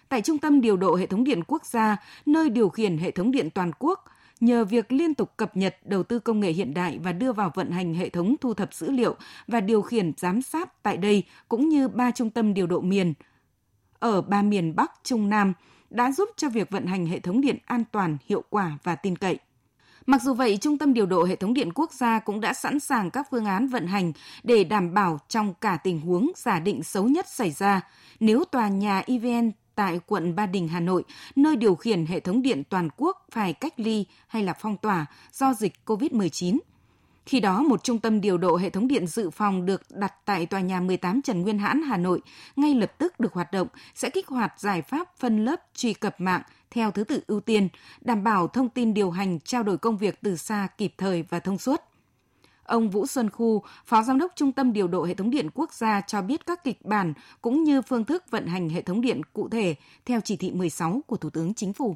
Tại 0.09 0.21
Trung 0.21 0.37
tâm 0.37 0.61
Điều 0.61 0.77
độ 0.77 0.95
Hệ 0.95 1.05
thống 1.05 1.23
điện 1.23 1.43
quốc 1.47 1.65
gia, 1.65 1.97
nơi 2.25 2.49
điều 2.49 2.69
khiển 2.69 2.97
hệ 2.97 3.11
thống 3.11 3.31
điện 3.31 3.49
toàn 3.49 3.71
quốc– 3.79 4.05
nhờ 4.39 4.65
việc 4.65 4.91
liên 4.91 5.13
tục 5.13 5.37
cập 5.37 5.57
nhật 5.57 5.77
đầu 5.83 6.03
tư 6.03 6.19
công 6.19 6.39
nghệ 6.39 6.51
hiện 6.51 6.73
đại 6.73 6.99
và 7.03 7.11
đưa 7.11 7.33
vào 7.33 7.51
vận 7.55 7.71
hành 7.71 7.93
hệ 7.93 8.09
thống 8.09 8.35
thu 8.41 8.53
thập 8.53 8.73
dữ 8.73 8.91
liệu 8.91 9.15
và 9.47 9.61
điều 9.61 9.81
khiển 9.81 10.11
giám 10.17 10.41
sát 10.41 10.83
tại 10.83 10.97
đây 10.97 11.23
cũng 11.49 11.69
như 11.69 11.87
ba 11.87 12.11
trung 12.11 12.29
tâm 12.29 12.53
điều 12.53 12.67
độ 12.67 12.81
miền 12.81 13.13
ở 13.99 14.21
ba 14.21 14.41
miền 14.41 14.75
Bắc, 14.75 14.91
Trung 15.03 15.29
Nam 15.29 15.53
đã 15.89 16.11
giúp 16.11 16.29
cho 16.37 16.49
việc 16.49 16.69
vận 16.69 16.85
hành 16.85 17.05
hệ 17.05 17.19
thống 17.19 17.41
điện 17.41 17.57
an 17.65 17.83
toàn, 17.91 18.17
hiệu 18.25 18.43
quả 18.49 18.77
và 18.83 18.95
tin 18.95 19.15
cậy. 19.15 19.39
Mặc 20.05 20.21
dù 20.21 20.33
vậy, 20.33 20.57
Trung 20.61 20.77
tâm 20.77 20.93
điều 20.93 21.05
độ 21.05 21.23
hệ 21.23 21.35
thống 21.35 21.53
điện 21.53 21.69
quốc 21.75 21.93
gia 21.93 22.19
cũng 22.19 22.41
đã 22.41 22.53
sẵn 22.53 22.79
sàng 22.79 23.11
các 23.11 23.27
phương 23.31 23.45
án 23.45 23.67
vận 23.67 23.87
hành 23.87 24.11
để 24.43 24.63
đảm 24.63 24.93
bảo 24.93 25.19
trong 25.27 25.53
cả 25.61 25.77
tình 25.77 26.01
huống 26.01 26.31
giả 26.35 26.59
định 26.59 26.83
xấu 26.83 27.07
nhất 27.07 27.29
xảy 27.29 27.51
ra 27.51 27.81
nếu 28.19 28.43
tòa 28.45 28.67
nhà 28.67 29.03
EVN 29.07 29.51
tại 29.75 29.99
quận 30.07 30.35
Ba 30.35 30.45
Đình, 30.45 30.67
Hà 30.67 30.79
Nội, 30.79 31.03
nơi 31.35 31.55
điều 31.55 31.75
khiển 31.75 32.05
hệ 32.05 32.19
thống 32.19 32.41
điện 32.41 32.63
toàn 32.69 32.89
quốc 32.97 33.25
phải 33.31 33.53
cách 33.53 33.73
ly 33.77 34.05
hay 34.27 34.43
là 34.43 34.53
phong 34.53 34.77
tỏa 34.77 35.05
do 35.33 35.53
dịch 35.53 35.73
COVID-19. 35.85 36.57
Khi 37.25 37.39
đó, 37.39 37.63
một 37.63 37.83
trung 37.83 37.99
tâm 37.99 38.21
điều 38.21 38.37
độ 38.37 38.57
hệ 38.57 38.69
thống 38.69 38.87
điện 38.87 39.07
dự 39.07 39.29
phòng 39.29 39.65
được 39.65 39.81
đặt 39.89 40.13
tại 40.25 40.45
tòa 40.45 40.59
nhà 40.59 40.81
18 40.81 41.21
Trần 41.21 41.41
Nguyên 41.41 41.59
Hãn, 41.59 41.81
Hà 41.81 41.97
Nội, 41.97 42.21
ngay 42.55 42.73
lập 42.73 42.91
tức 42.97 43.19
được 43.19 43.33
hoạt 43.33 43.51
động, 43.51 43.67
sẽ 43.95 44.09
kích 44.09 44.27
hoạt 44.27 44.59
giải 44.59 44.81
pháp 44.81 45.17
phân 45.17 45.45
lớp 45.45 45.61
truy 45.75 45.93
cập 45.93 46.21
mạng 46.21 46.41
theo 46.71 46.91
thứ 46.91 47.03
tự 47.03 47.21
ưu 47.27 47.39
tiên, 47.39 47.67
đảm 48.01 48.23
bảo 48.23 48.47
thông 48.47 48.69
tin 48.69 48.93
điều 48.93 49.11
hành 49.11 49.39
trao 49.39 49.63
đổi 49.63 49.77
công 49.77 49.97
việc 49.97 50.19
từ 50.21 50.35
xa 50.35 50.67
kịp 50.77 50.93
thời 50.97 51.23
và 51.29 51.39
thông 51.39 51.57
suốt. 51.57 51.81
Ông 52.65 52.89
Vũ 52.89 53.05
Xuân 53.05 53.29
Khu, 53.29 53.61
Phó 53.85 54.01
Giám 54.01 54.19
đốc 54.19 54.31
Trung 54.35 54.51
tâm 54.51 54.73
Điều 54.73 54.87
độ 54.87 55.05
Hệ 55.05 55.13
thống 55.13 55.29
Điện 55.29 55.49
Quốc 55.53 55.73
gia 55.73 56.01
cho 56.01 56.21
biết 56.21 56.45
các 56.45 56.63
kịch 56.63 56.77
bản 56.83 57.13
cũng 57.41 57.63
như 57.63 57.81
phương 57.81 58.03
thức 58.03 58.23
vận 58.31 58.45
hành 58.45 58.69
hệ 58.69 58.81
thống 58.81 59.01
điện 59.01 59.21
cụ 59.33 59.49
thể 59.49 59.75
theo 60.05 60.19
chỉ 60.23 60.37
thị 60.37 60.51
16 60.55 61.01
của 61.07 61.17
Thủ 61.17 61.29
tướng 61.29 61.53
Chính 61.53 61.73
phủ. 61.73 61.95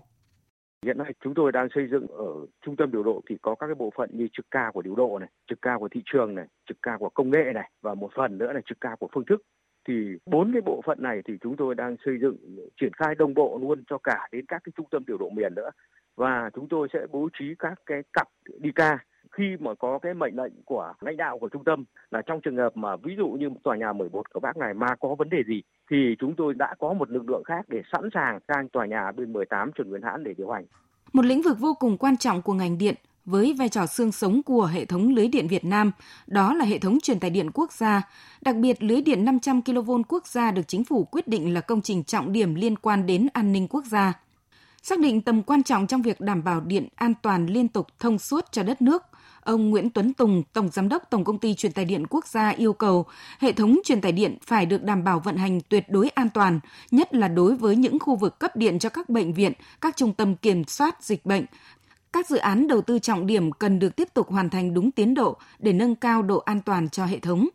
Hiện 0.86 0.98
nay 0.98 1.14
chúng 1.24 1.34
tôi 1.34 1.52
đang 1.52 1.68
xây 1.76 1.88
dựng 1.92 2.08
ở 2.08 2.26
trung 2.66 2.76
tâm 2.76 2.92
điều 2.92 3.04
độ 3.04 3.22
thì 3.30 3.36
có 3.42 3.56
các 3.56 3.68
cái 3.68 3.76
bộ 3.76 3.92
phận 3.98 4.10
như 4.14 4.28
trực 4.34 4.46
ca 4.52 4.72
của 4.74 4.82
điều 4.82 4.96
độ 4.96 5.20
này, 5.20 5.30
trực 5.50 5.62
ca 5.62 5.78
của 5.80 5.90
thị 5.92 6.02
trường 6.06 6.36
này, 6.36 6.46
trực 6.70 6.78
ca 6.82 6.98
của 6.98 7.10
công 7.10 7.32
nghệ 7.32 7.52
này 7.54 7.72
và 7.82 7.94
một 7.94 8.10
phần 8.16 8.38
nữa 8.38 8.54
là 8.54 8.62
trực 8.70 8.82
ca 8.82 8.96
của 9.00 9.08
phương 9.14 9.26
thức. 9.26 9.42
Thì 9.88 9.94
bốn 10.26 10.54
cái 10.54 10.62
bộ 10.62 10.82
phận 10.86 10.98
này 11.02 11.22
thì 11.26 11.34
chúng 11.42 11.56
tôi 11.58 11.76
đang 11.76 11.96
xây 12.06 12.16
dựng 12.22 12.38
triển 12.82 12.94
khai 12.94 13.16
đồng 13.16 13.34
bộ 13.34 13.60
luôn 13.62 13.84
cho 13.90 13.98
cả 13.98 14.28
đến 14.32 14.46
các 14.48 14.62
cái 14.64 14.74
trung 14.78 14.88
tâm 14.92 15.04
điều 15.08 15.18
độ 15.18 15.30
miền 15.30 15.56
nữa. 15.56 15.70
Và 16.16 16.50
chúng 16.56 16.68
tôi 16.70 16.88
sẽ 16.94 17.00
bố 17.12 17.30
trí 17.40 17.46
các 17.60 17.74
cái 17.86 18.02
cặp 18.14 18.28
đi 18.60 18.70
ca 18.76 19.00
khi 19.38 19.58
mà 19.60 19.72
có 19.80 20.00
cái 20.00 20.14
mệnh 20.14 20.36
lệnh 20.36 20.54
của 20.66 20.94
lãnh 21.02 21.18
đạo 21.18 21.40
của 21.40 21.50
trung 21.50 21.64
tâm 21.64 21.86
là 22.12 22.22
trong 22.26 22.42
trường 22.42 22.58
hợp 22.58 22.78
mà 22.78 22.96
ví 22.96 23.14
dụ 23.18 23.28
như 23.28 23.50
tòa 23.64 23.78
nhà 23.78 23.94
11 23.94 24.34
của 24.34 24.40
bác 24.40 24.58
này 24.58 24.74
mà 24.74 24.88
có 25.00 25.16
vấn 25.16 25.30
đề 25.30 25.38
gì 25.48 25.62
thì 25.92 26.16
chúng 26.20 26.36
tôi 26.38 26.54
đã 26.54 26.76
có 26.80 26.94
một 26.94 27.10
lực 27.10 27.30
lượng 27.30 27.44
khác 27.44 27.66
để 27.68 27.82
sẵn 27.92 28.10
sàng 28.14 28.40
sang 28.48 28.70
tòa 28.70 28.86
nhà 28.86 29.12
bên 29.12 29.34
18 29.34 29.72
Trần 29.76 29.90
Nguyên 29.90 30.02
Hãn 30.02 30.24
để 30.24 30.34
điều 30.38 30.50
hành. 30.50 30.66
Một 31.14 31.26
lĩnh 31.26 31.42
vực 31.42 31.60
vô 31.60 31.74
cùng 31.80 31.98
quan 31.98 32.18
trọng 32.18 32.42
của 32.42 32.54
ngành 32.54 32.78
điện 32.78 32.96
với 33.26 33.56
vai 33.60 33.70
trò 33.70 33.86
xương 33.86 34.12
sống 34.12 34.44
của 34.44 34.66
hệ 34.66 34.86
thống 34.86 35.16
lưới 35.16 35.28
điện 35.28 35.48
Việt 35.48 35.66
Nam, 35.66 35.92
đó 36.28 36.54
là 36.54 36.66
hệ 36.66 36.80
thống 36.80 37.00
truyền 37.00 37.20
tải 37.20 37.30
điện 37.30 37.52
quốc 37.54 37.72
gia. 37.72 38.02
Đặc 38.42 38.56
biệt, 38.56 38.84
lưới 38.84 39.02
điện 39.02 39.26
500 39.26 39.62
kV 39.62 39.92
quốc 40.08 40.28
gia 40.28 40.52
được 40.52 40.68
chính 40.68 40.84
phủ 40.84 41.04
quyết 41.04 41.28
định 41.28 41.54
là 41.54 41.62
công 41.62 41.82
trình 41.82 42.04
trọng 42.04 42.32
điểm 42.32 42.56
liên 42.56 42.76
quan 42.76 43.06
đến 43.06 43.28
an 43.34 43.52
ninh 43.52 43.68
quốc 43.68 43.86
gia. 43.86 44.14
Xác 44.82 45.00
định 45.00 45.22
tầm 45.22 45.44
quan 45.44 45.64
trọng 45.64 45.88
trong 45.88 46.02
việc 46.02 46.22
đảm 46.22 46.44
bảo 46.44 46.62
điện 46.62 46.88
an 46.96 47.14
toàn 47.22 47.48
liên 47.48 47.68
tục 47.68 47.88
thông 48.00 48.20
suốt 48.20 48.46
cho 48.52 48.64
đất 48.64 48.82
nước, 48.82 49.04
Ông 49.50 49.70
Nguyễn 49.70 49.90
Tuấn 49.90 50.14
Tùng, 50.14 50.44
Tổng 50.54 50.70
Giám 50.70 50.90
đốc 50.90 51.04
Tổng 51.10 51.24
Công 51.24 51.38
ty 51.38 51.54
Truyền 51.54 51.72
tải 51.72 51.86
điện 51.86 52.06
Quốc 52.10 52.28
gia 52.28 52.50
yêu 52.50 52.74
cầu 52.74 53.06
hệ 53.40 53.52
thống 53.52 53.80
truyền 53.84 54.02
tải 54.02 54.12
điện 54.12 54.38
phải 54.46 54.66
được 54.66 54.84
đảm 54.84 55.04
bảo 55.04 55.20
vận 55.20 55.38
hành 55.38 55.62
tuyệt 55.70 55.86
đối 55.90 56.10
an 56.10 56.30
toàn, 56.34 56.60
nhất 56.92 57.14
là 57.14 57.28
đối 57.28 57.56
với 57.56 57.76
những 57.76 58.00
khu 58.00 58.16
vực 58.16 58.40
cấp 58.40 58.56
điện 58.56 58.80
cho 58.80 58.90
các 58.90 59.10
bệnh 59.10 59.34
viện, 59.34 59.54
các 59.82 59.98
trung 59.98 60.14
tâm 60.14 60.36
kiểm 60.36 60.64
soát 60.64 61.04
dịch 61.04 61.26
bệnh. 61.26 61.46
Các 62.14 62.30
dự 62.30 62.38
án 62.38 62.68
đầu 62.68 62.82
tư 62.82 63.00
trọng 63.00 63.28
điểm 63.28 63.52
cần 63.52 63.80
được 63.80 63.96
tiếp 63.96 64.14
tục 64.14 64.32
hoàn 64.32 64.50
thành 64.50 64.74
đúng 64.74 64.92
tiến 64.92 65.14
độ 65.14 65.38
để 65.60 65.74
nâng 65.74 65.96
cao 65.96 66.22
độ 66.22 66.38
an 66.38 66.62
toàn 66.62 66.90
cho 66.90 67.06
hệ 67.06 67.20
thống. 67.20 67.48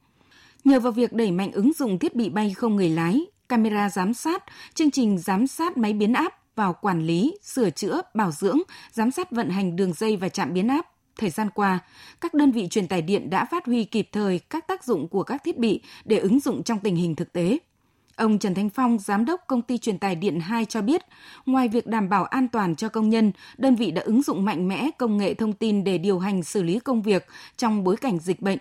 Nhờ 0.64 0.80
vào 0.80 0.92
việc 0.92 1.12
đẩy 1.12 1.30
mạnh 1.30 1.52
ứng 1.52 1.72
dụng 1.72 1.98
thiết 1.98 2.14
bị 2.14 2.28
bay 2.28 2.54
không 2.54 2.76
người 2.76 2.88
lái, 2.88 3.26
camera 3.48 3.88
giám 3.88 4.14
sát, 4.14 4.44
chương 4.74 4.90
trình 4.90 5.18
giám 5.18 5.46
sát 5.46 5.76
máy 5.76 5.92
biến 5.92 6.12
áp 6.12 6.56
vào 6.56 6.72
quản 6.72 7.02
lý, 7.02 7.38
sửa 7.42 7.70
chữa, 7.70 8.00
bảo 8.14 8.30
dưỡng, 8.30 8.58
giám 8.92 9.10
sát 9.10 9.30
vận 9.30 9.50
hành 9.50 9.76
đường 9.76 9.92
dây 9.92 10.16
và 10.16 10.28
trạm 10.28 10.54
biến 10.54 10.68
áp, 10.68 10.86
Thời 11.16 11.30
gian 11.30 11.50
qua, 11.50 11.78
các 12.20 12.34
đơn 12.34 12.50
vị 12.50 12.68
truyền 12.70 12.88
tải 12.88 13.02
điện 13.02 13.30
đã 13.30 13.44
phát 13.44 13.66
huy 13.66 13.84
kịp 13.84 14.08
thời 14.12 14.38
các 14.38 14.66
tác 14.68 14.84
dụng 14.84 15.08
của 15.08 15.22
các 15.22 15.44
thiết 15.44 15.58
bị 15.58 15.80
để 16.04 16.18
ứng 16.18 16.40
dụng 16.40 16.62
trong 16.62 16.78
tình 16.78 16.96
hình 16.96 17.14
thực 17.14 17.32
tế. 17.32 17.58
Ông 18.16 18.38
Trần 18.38 18.54
Thanh 18.54 18.70
Phong, 18.70 18.98
giám 18.98 19.24
đốc 19.24 19.40
công 19.46 19.62
ty 19.62 19.78
truyền 19.78 19.98
tải 19.98 20.14
điện 20.14 20.40
2 20.40 20.64
cho 20.64 20.82
biết, 20.82 21.02
ngoài 21.46 21.68
việc 21.68 21.86
đảm 21.86 22.08
bảo 22.08 22.24
an 22.24 22.48
toàn 22.48 22.76
cho 22.76 22.88
công 22.88 23.10
nhân, 23.10 23.32
đơn 23.58 23.76
vị 23.76 23.90
đã 23.90 24.02
ứng 24.02 24.22
dụng 24.22 24.44
mạnh 24.44 24.68
mẽ 24.68 24.90
công 24.98 25.16
nghệ 25.16 25.34
thông 25.34 25.52
tin 25.52 25.84
để 25.84 25.98
điều 25.98 26.18
hành 26.18 26.42
xử 26.42 26.62
lý 26.62 26.78
công 26.78 27.02
việc 27.02 27.26
trong 27.56 27.84
bối 27.84 27.96
cảnh 27.96 28.18
dịch 28.18 28.40
bệnh, 28.40 28.58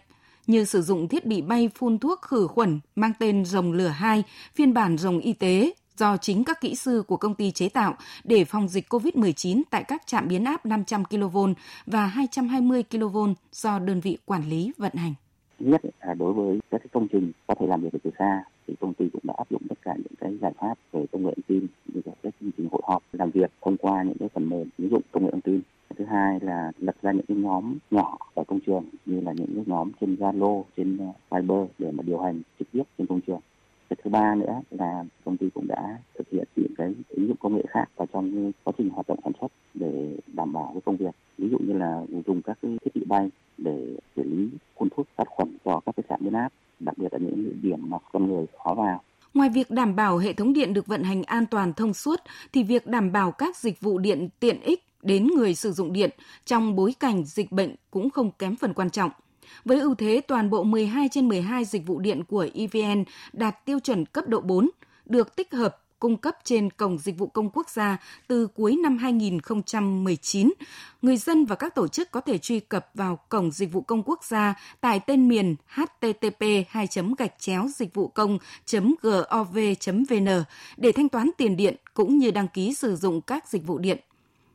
như 0.47 0.65
sử 0.65 0.81
dụng 0.81 1.07
thiết 1.07 1.25
bị 1.25 1.41
bay 1.41 1.69
phun 1.75 1.99
thuốc 1.99 2.21
khử 2.21 2.47
khuẩn 2.47 2.79
mang 2.95 3.13
tên 3.19 3.45
rồng 3.45 3.71
lửa 3.71 3.87
2, 3.87 4.23
phiên 4.55 4.73
bản 4.73 4.97
rồng 4.97 5.19
y 5.19 5.33
tế, 5.33 5.73
do 5.97 6.17
chính 6.17 6.43
các 6.43 6.61
kỹ 6.61 6.75
sư 6.75 7.03
của 7.07 7.17
công 7.17 7.35
ty 7.35 7.51
chế 7.51 7.69
tạo 7.69 7.95
để 8.23 8.45
phòng 8.45 8.67
dịch 8.67 8.93
COVID-19 8.93 9.61
tại 9.69 9.83
các 9.83 10.01
trạm 10.07 10.27
biến 10.27 10.43
áp 10.43 10.65
500 10.65 11.05
kV 11.05 11.37
và 11.85 12.05
220 12.05 12.83
kV 12.83 13.17
do 13.51 13.79
đơn 13.79 13.99
vị 13.99 14.17
quản 14.25 14.49
lý 14.49 14.71
vận 14.77 14.93
hành. 14.93 15.13
Nhất 15.59 15.81
là 16.01 16.13
đối 16.13 16.33
với 16.33 16.59
các 16.71 16.81
công 16.91 17.07
trình 17.11 17.31
có 17.47 17.55
thể 17.59 17.67
làm 17.67 17.81
việc 17.81 17.89
từ 18.03 18.11
xa 18.19 18.43
thì 18.67 18.75
công 18.79 18.93
ty 18.93 19.09
cũng 19.13 19.21
đã 19.23 19.33
áp 19.37 19.49
dụng 19.49 19.61
tất 19.69 19.75
cả 19.81 19.93
những 19.95 20.15
cái 20.19 20.37
giải 20.41 20.53
pháp 20.59 20.73
về 20.91 21.05
công 21.11 21.25
nghệ 21.25 21.33
thông 21.35 21.43
tin 21.47 21.67
như 21.87 22.01
là 22.05 22.13
các 22.23 22.33
chương 22.41 22.51
trình 22.57 22.67
hội 22.71 22.81
họp 22.87 23.03
làm 23.11 23.31
việc 23.31 23.51
thông 23.61 23.77
qua 23.77 24.03
những 24.03 24.17
cái 24.19 24.29
phần 24.33 24.49
mềm 24.49 24.69
ứng 24.77 24.89
dụng 24.89 25.01
công 25.11 25.25
nghệ 25.25 25.31
thông 25.31 25.41
tin 25.41 25.61
thứ 25.97 26.05
hai 26.05 26.39
là 26.41 26.71
lập 26.77 26.95
ra 27.01 27.11
những 27.11 27.25
cái 27.25 27.37
nhóm 27.37 27.77
nhỏ 27.91 28.17
ở 28.33 28.43
công 28.47 28.59
trường 28.59 28.83
như 29.05 29.21
là 29.21 29.33
những 29.33 29.55
cái 29.55 29.63
nhóm 29.67 29.91
trên 30.01 30.15
Zalo, 30.15 30.63
trên 30.77 30.97
Viber 31.31 31.67
để 31.79 31.91
mà 31.91 32.03
điều 32.03 32.19
hành 32.19 32.41
trực 32.59 32.67
tiếp 32.71 32.83
trên 32.97 33.07
công 33.07 33.21
trường 33.21 33.39
cái 33.95 34.01
thứ 34.03 34.09
ba 34.09 34.35
nữa 34.35 34.61
là 34.69 35.03
công 35.25 35.37
ty 35.37 35.49
cũng 35.53 35.67
đã 35.67 35.97
thực 36.17 36.29
hiện 36.31 36.47
những 36.55 36.75
cái 36.77 36.93
ứng 37.09 37.27
dụng 37.27 37.37
công 37.39 37.55
nghệ 37.55 37.63
khác 37.69 37.85
vào 37.95 38.07
trong 38.13 38.51
quá 38.63 38.73
trình 38.77 38.89
hoạt 38.89 39.07
động 39.07 39.19
sản 39.23 39.33
xuất 39.41 39.47
để 39.73 40.17
đảm 40.27 40.53
bảo 40.53 40.69
cái 40.73 40.81
công 40.85 40.97
việc 40.97 41.15
ví 41.37 41.49
dụ 41.49 41.57
như 41.57 41.73
là 41.73 42.01
dùng 42.25 42.41
các 42.41 42.57
cái 42.61 42.77
thiết 42.85 42.91
bị 42.95 43.01
bay 43.07 43.29
để 43.57 43.97
xử 44.15 44.23
lý 44.23 44.49
phun 44.77 44.89
thuốc 44.95 45.07
sát 45.17 45.27
khuẩn 45.27 45.57
cho 45.65 45.79
các 45.85 45.95
cái 45.95 46.03
trạm 46.09 46.19
biến 46.21 46.33
áp, 46.33 46.49
đặc 46.79 46.97
biệt 46.97 47.13
là 47.13 47.19
những 47.19 47.53
điểm 47.61 47.89
mà 47.89 47.97
con 48.11 48.27
người 48.27 48.45
khó 48.63 48.73
vào 48.73 49.01
Ngoài 49.33 49.49
việc 49.49 49.71
đảm 49.71 49.95
bảo 49.95 50.17
hệ 50.17 50.33
thống 50.33 50.53
điện 50.53 50.73
được 50.73 50.87
vận 50.87 51.03
hành 51.03 51.23
an 51.23 51.45
toàn 51.45 51.73
thông 51.73 51.93
suốt, 51.93 52.21
thì 52.53 52.63
việc 52.63 52.87
đảm 52.87 53.11
bảo 53.11 53.31
các 53.31 53.57
dịch 53.57 53.81
vụ 53.81 53.97
điện 53.97 54.29
tiện 54.39 54.61
ích 54.61 54.83
đến 55.01 55.27
người 55.27 55.55
sử 55.55 55.71
dụng 55.71 55.93
điện 55.93 56.09
trong 56.45 56.75
bối 56.75 56.93
cảnh 56.99 57.23
dịch 57.25 57.51
bệnh 57.51 57.75
cũng 57.91 58.09
không 58.09 58.31
kém 58.31 58.55
phần 58.55 58.73
quan 58.73 58.89
trọng. 58.89 59.11
Với 59.65 59.79
ưu 59.79 59.95
thế 59.95 60.21
toàn 60.27 60.49
bộ 60.49 60.63
12 60.63 61.09
trên 61.11 61.27
12 61.27 61.65
dịch 61.65 61.87
vụ 61.87 61.99
điện 61.99 62.23
của 62.23 62.47
EVN 62.53 63.03
đạt 63.33 63.65
tiêu 63.65 63.79
chuẩn 63.79 64.05
cấp 64.05 64.27
độ 64.27 64.41
4, 64.41 64.69
được 65.05 65.35
tích 65.35 65.51
hợp 65.51 65.79
cung 66.03 66.17
cấp 66.17 66.37
trên 66.43 66.69
Cổng 66.69 66.97
Dịch 66.97 67.17
vụ 67.17 67.27
Công 67.27 67.49
Quốc 67.49 67.69
gia 67.69 67.97
từ 68.27 68.47
cuối 68.47 68.75
năm 68.75 68.97
2019. 68.97 70.53
Người 71.01 71.17
dân 71.17 71.45
và 71.45 71.55
các 71.55 71.75
tổ 71.75 71.87
chức 71.87 72.11
có 72.11 72.21
thể 72.21 72.37
truy 72.37 72.59
cập 72.59 72.89
vào 72.93 73.19
Cổng 73.29 73.51
Dịch 73.51 73.71
vụ 73.71 73.81
Công 73.81 74.03
Quốc 74.03 74.23
gia 74.23 74.53
tại 74.81 74.99
tên 74.99 75.27
miền 75.27 75.55
http 75.67 76.45
2 76.69 76.87
gạch 77.17 77.39
chéo 77.39 77.67
dịch 77.75 77.93
vụ 77.93 78.07
công 78.07 78.37
gov 79.01 79.57
vn 80.09 80.27
để 80.77 80.91
thanh 80.91 81.09
toán 81.09 81.29
tiền 81.37 81.55
điện 81.57 81.75
cũng 81.93 82.17
như 82.17 82.31
đăng 82.31 82.47
ký 82.47 82.73
sử 82.73 82.95
dụng 82.95 83.21
các 83.21 83.47
dịch 83.47 83.67
vụ 83.67 83.77
điện. 83.77 83.99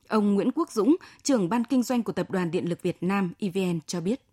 Ông 0.08 0.34
Nguyễn 0.34 0.50
Quốc 0.54 0.70
Dũng, 0.70 0.96
trưởng 1.22 1.48
ban 1.48 1.64
kinh 1.64 1.82
doanh 1.82 2.02
của 2.02 2.12
Tập 2.12 2.30
đoàn 2.30 2.50
Điện 2.50 2.68
lực 2.68 2.82
Việt 2.82 2.96
Nam 3.00 3.32
EVN 3.38 3.78
cho 3.86 4.00
biết 4.00 4.27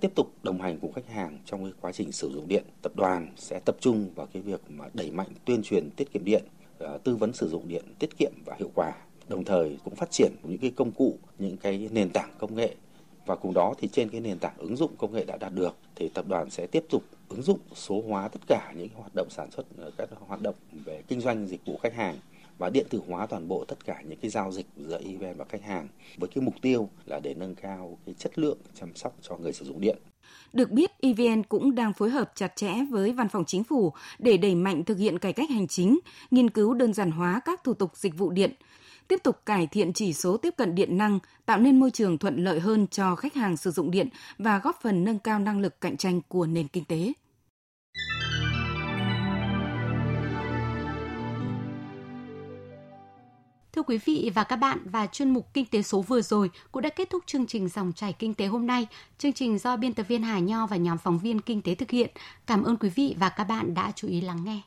tiếp 0.00 0.12
tục 0.14 0.32
đồng 0.42 0.60
hành 0.60 0.78
cùng 0.78 0.92
khách 0.92 1.08
hàng 1.08 1.38
trong 1.44 1.64
cái 1.64 1.72
quá 1.80 1.92
trình 1.92 2.12
sử 2.12 2.30
dụng 2.30 2.48
điện. 2.48 2.64
Tập 2.82 2.92
đoàn 2.96 3.32
sẽ 3.36 3.60
tập 3.64 3.76
trung 3.80 4.10
vào 4.14 4.26
cái 4.32 4.42
việc 4.42 4.60
mà 4.68 4.84
đẩy 4.94 5.10
mạnh 5.10 5.28
tuyên 5.44 5.62
truyền 5.62 5.90
tiết 5.96 6.12
kiệm 6.12 6.24
điện, 6.24 6.44
ờ, 6.78 6.98
tư 7.04 7.16
vấn 7.16 7.32
sử 7.32 7.48
dụng 7.48 7.68
điện 7.68 7.84
tiết 7.98 8.18
kiệm 8.18 8.32
và 8.46 8.56
hiệu 8.58 8.70
quả. 8.74 8.92
Đồng 9.28 9.44
thời 9.44 9.78
cũng 9.84 9.94
phát 9.94 10.10
triển 10.10 10.32
những 10.42 10.58
cái 10.58 10.70
công 10.76 10.92
cụ, 10.92 11.18
những 11.38 11.56
cái 11.56 11.88
nền 11.92 12.10
tảng 12.10 12.30
công 12.38 12.54
nghệ 12.54 12.74
và 13.26 13.36
cùng 13.36 13.54
đó 13.54 13.74
thì 13.78 13.88
trên 13.88 14.08
cái 14.08 14.20
nền 14.20 14.38
tảng 14.38 14.58
ứng 14.58 14.76
dụng 14.76 14.96
công 14.98 15.12
nghệ 15.12 15.24
đã 15.24 15.36
đạt 15.36 15.52
được 15.54 15.76
thì 15.94 16.08
tập 16.08 16.24
đoàn 16.28 16.50
sẽ 16.50 16.66
tiếp 16.66 16.84
tục 16.90 17.02
ứng 17.28 17.42
dụng 17.42 17.58
số 17.74 18.02
hóa 18.08 18.28
tất 18.28 18.40
cả 18.46 18.72
những 18.76 18.88
hoạt 18.94 19.14
động 19.14 19.30
sản 19.30 19.50
xuất 19.50 19.66
ờ, 19.78 19.90
các 19.96 20.08
hoạt 20.20 20.42
động 20.42 20.54
về 20.84 21.02
kinh 21.08 21.20
doanh 21.20 21.46
dịch 21.46 21.60
vụ 21.66 21.78
khách 21.82 21.94
hàng 21.94 22.18
và 22.58 22.70
điện 22.70 22.86
tử 22.90 23.00
hóa 23.08 23.26
toàn 23.26 23.48
bộ 23.48 23.64
tất 23.68 23.84
cả 23.84 24.02
những 24.08 24.18
cái 24.22 24.30
giao 24.30 24.52
dịch 24.52 24.66
giữa 24.76 25.00
evn 25.04 25.36
và 25.36 25.44
khách 25.48 25.62
hàng 25.62 25.88
với 26.16 26.28
cái 26.34 26.44
mục 26.44 26.54
tiêu 26.62 26.88
là 27.06 27.20
để 27.20 27.34
nâng 27.34 27.54
cao 27.54 27.98
cái 28.06 28.14
chất 28.18 28.38
lượng 28.38 28.58
chăm 28.74 28.94
sóc 28.94 29.16
cho 29.22 29.36
người 29.36 29.52
sử 29.52 29.64
dụng 29.64 29.80
điện. 29.80 29.98
Được 30.52 30.70
biết, 30.70 30.90
EVN 31.00 31.42
cũng 31.42 31.74
đang 31.74 31.92
phối 31.92 32.10
hợp 32.10 32.32
chặt 32.34 32.56
chẽ 32.56 32.74
với 32.90 33.12
Văn 33.12 33.28
phòng 33.28 33.44
Chính 33.46 33.64
phủ 33.64 33.92
để 34.18 34.36
đẩy 34.36 34.54
mạnh 34.54 34.84
thực 34.84 34.98
hiện 34.98 35.18
cải 35.18 35.32
cách 35.32 35.50
hành 35.50 35.68
chính, 35.68 35.98
nghiên 36.30 36.50
cứu 36.50 36.74
đơn 36.74 36.92
giản 36.92 37.10
hóa 37.10 37.40
các 37.44 37.64
thủ 37.64 37.74
tục 37.74 37.96
dịch 37.96 38.18
vụ 38.18 38.30
điện, 38.30 38.54
tiếp 39.08 39.20
tục 39.22 39.36
cải 39.46 39.66
thiện 39.66 39.92
chỉ 39.92 40.12
số 40.12 40.36
tiếp 40.36 40.54
cận 40.56 40.74
điện 40.74 40.96
năng, 40.96 41.18
tạo 41.46 41.58
nên 41.58 41.80
môi 41.80 41.90
trường 41.90 42.18
thuận 42.18 42.44
lợi 42.44 42.60
hơn 42.60 42.86
cho 42.86 43.16
khách 43.16 43.34
hàng 43.34 43.56
sử 43.56 43.70
dụng 43.70 43.90
điện 43.90 44.08
và 44.38 44.58
góp 44.58 44.76
phần 44.82 45.04
nâng 45.04 45.18
cao 45.18 45.38
năng 45.38 45.60
lực 45.60 45.80
cạnh 45.80 45.96
tranh 45.96 46.20
của 46.28 46.46
nền 46.46 46.68
kinh 46.68 46.84
tế. 46.84 47.12
Thưa 53.78 53.82
quý 53.82 53.98
vị 53.98 54.30
và 54.34 54.44
các 54.44 54.56
bạn, 54.56 54.78
và 54.84 55.06
chuyên 55.06 55.30
mục 55.30 55.54
Kinh 55.54 55.66
tế 55.66 55.82
số 55.82 56.02
vừa 56.02 56.22
rồi 56.22 56.50
cũng 56.72 56.82
đã 56.82 56.88
kết 56.88 57.10
thúc 57.10 57.22
chương 57.26 57.46
trình 57.46 57.68
Dòng 57.68 57.92
chảy 57.92 58.12
Kinh 58.12 58.34
tế 58.34 58.46
hôm 58.46 58.66
nay. 58.66 58.86
Chương 59.18 59.32
trình 59.32 59.58
do 59.58 59.76
biên 59.76 59.94
tập 59.94 60.02
viên 60.08 60.22
Hà 60.22 60.38
Nho 60.38 60.66
và 60.66 60.76
nhóm 60.76 60.98
phóng 60.98 61.18
viên 61.18 61.40
Kinh 61.40 61.62
tế 61.62 61.74
thực 61.74 61.90
hiện. 61.90 62.10
Cảm 62.46 62.62
ơn 62.62 62.76
quý 62.76 62.88
vị 62.88 63.14
và 63.18 63.28
các 63.28 63.44
bạn 63.44 63.74
đã 63.74 63.92
chú 63.96 64.08
ý 64.08 64.20
lắng 64.20 64.44
nghe. 64.44 64.60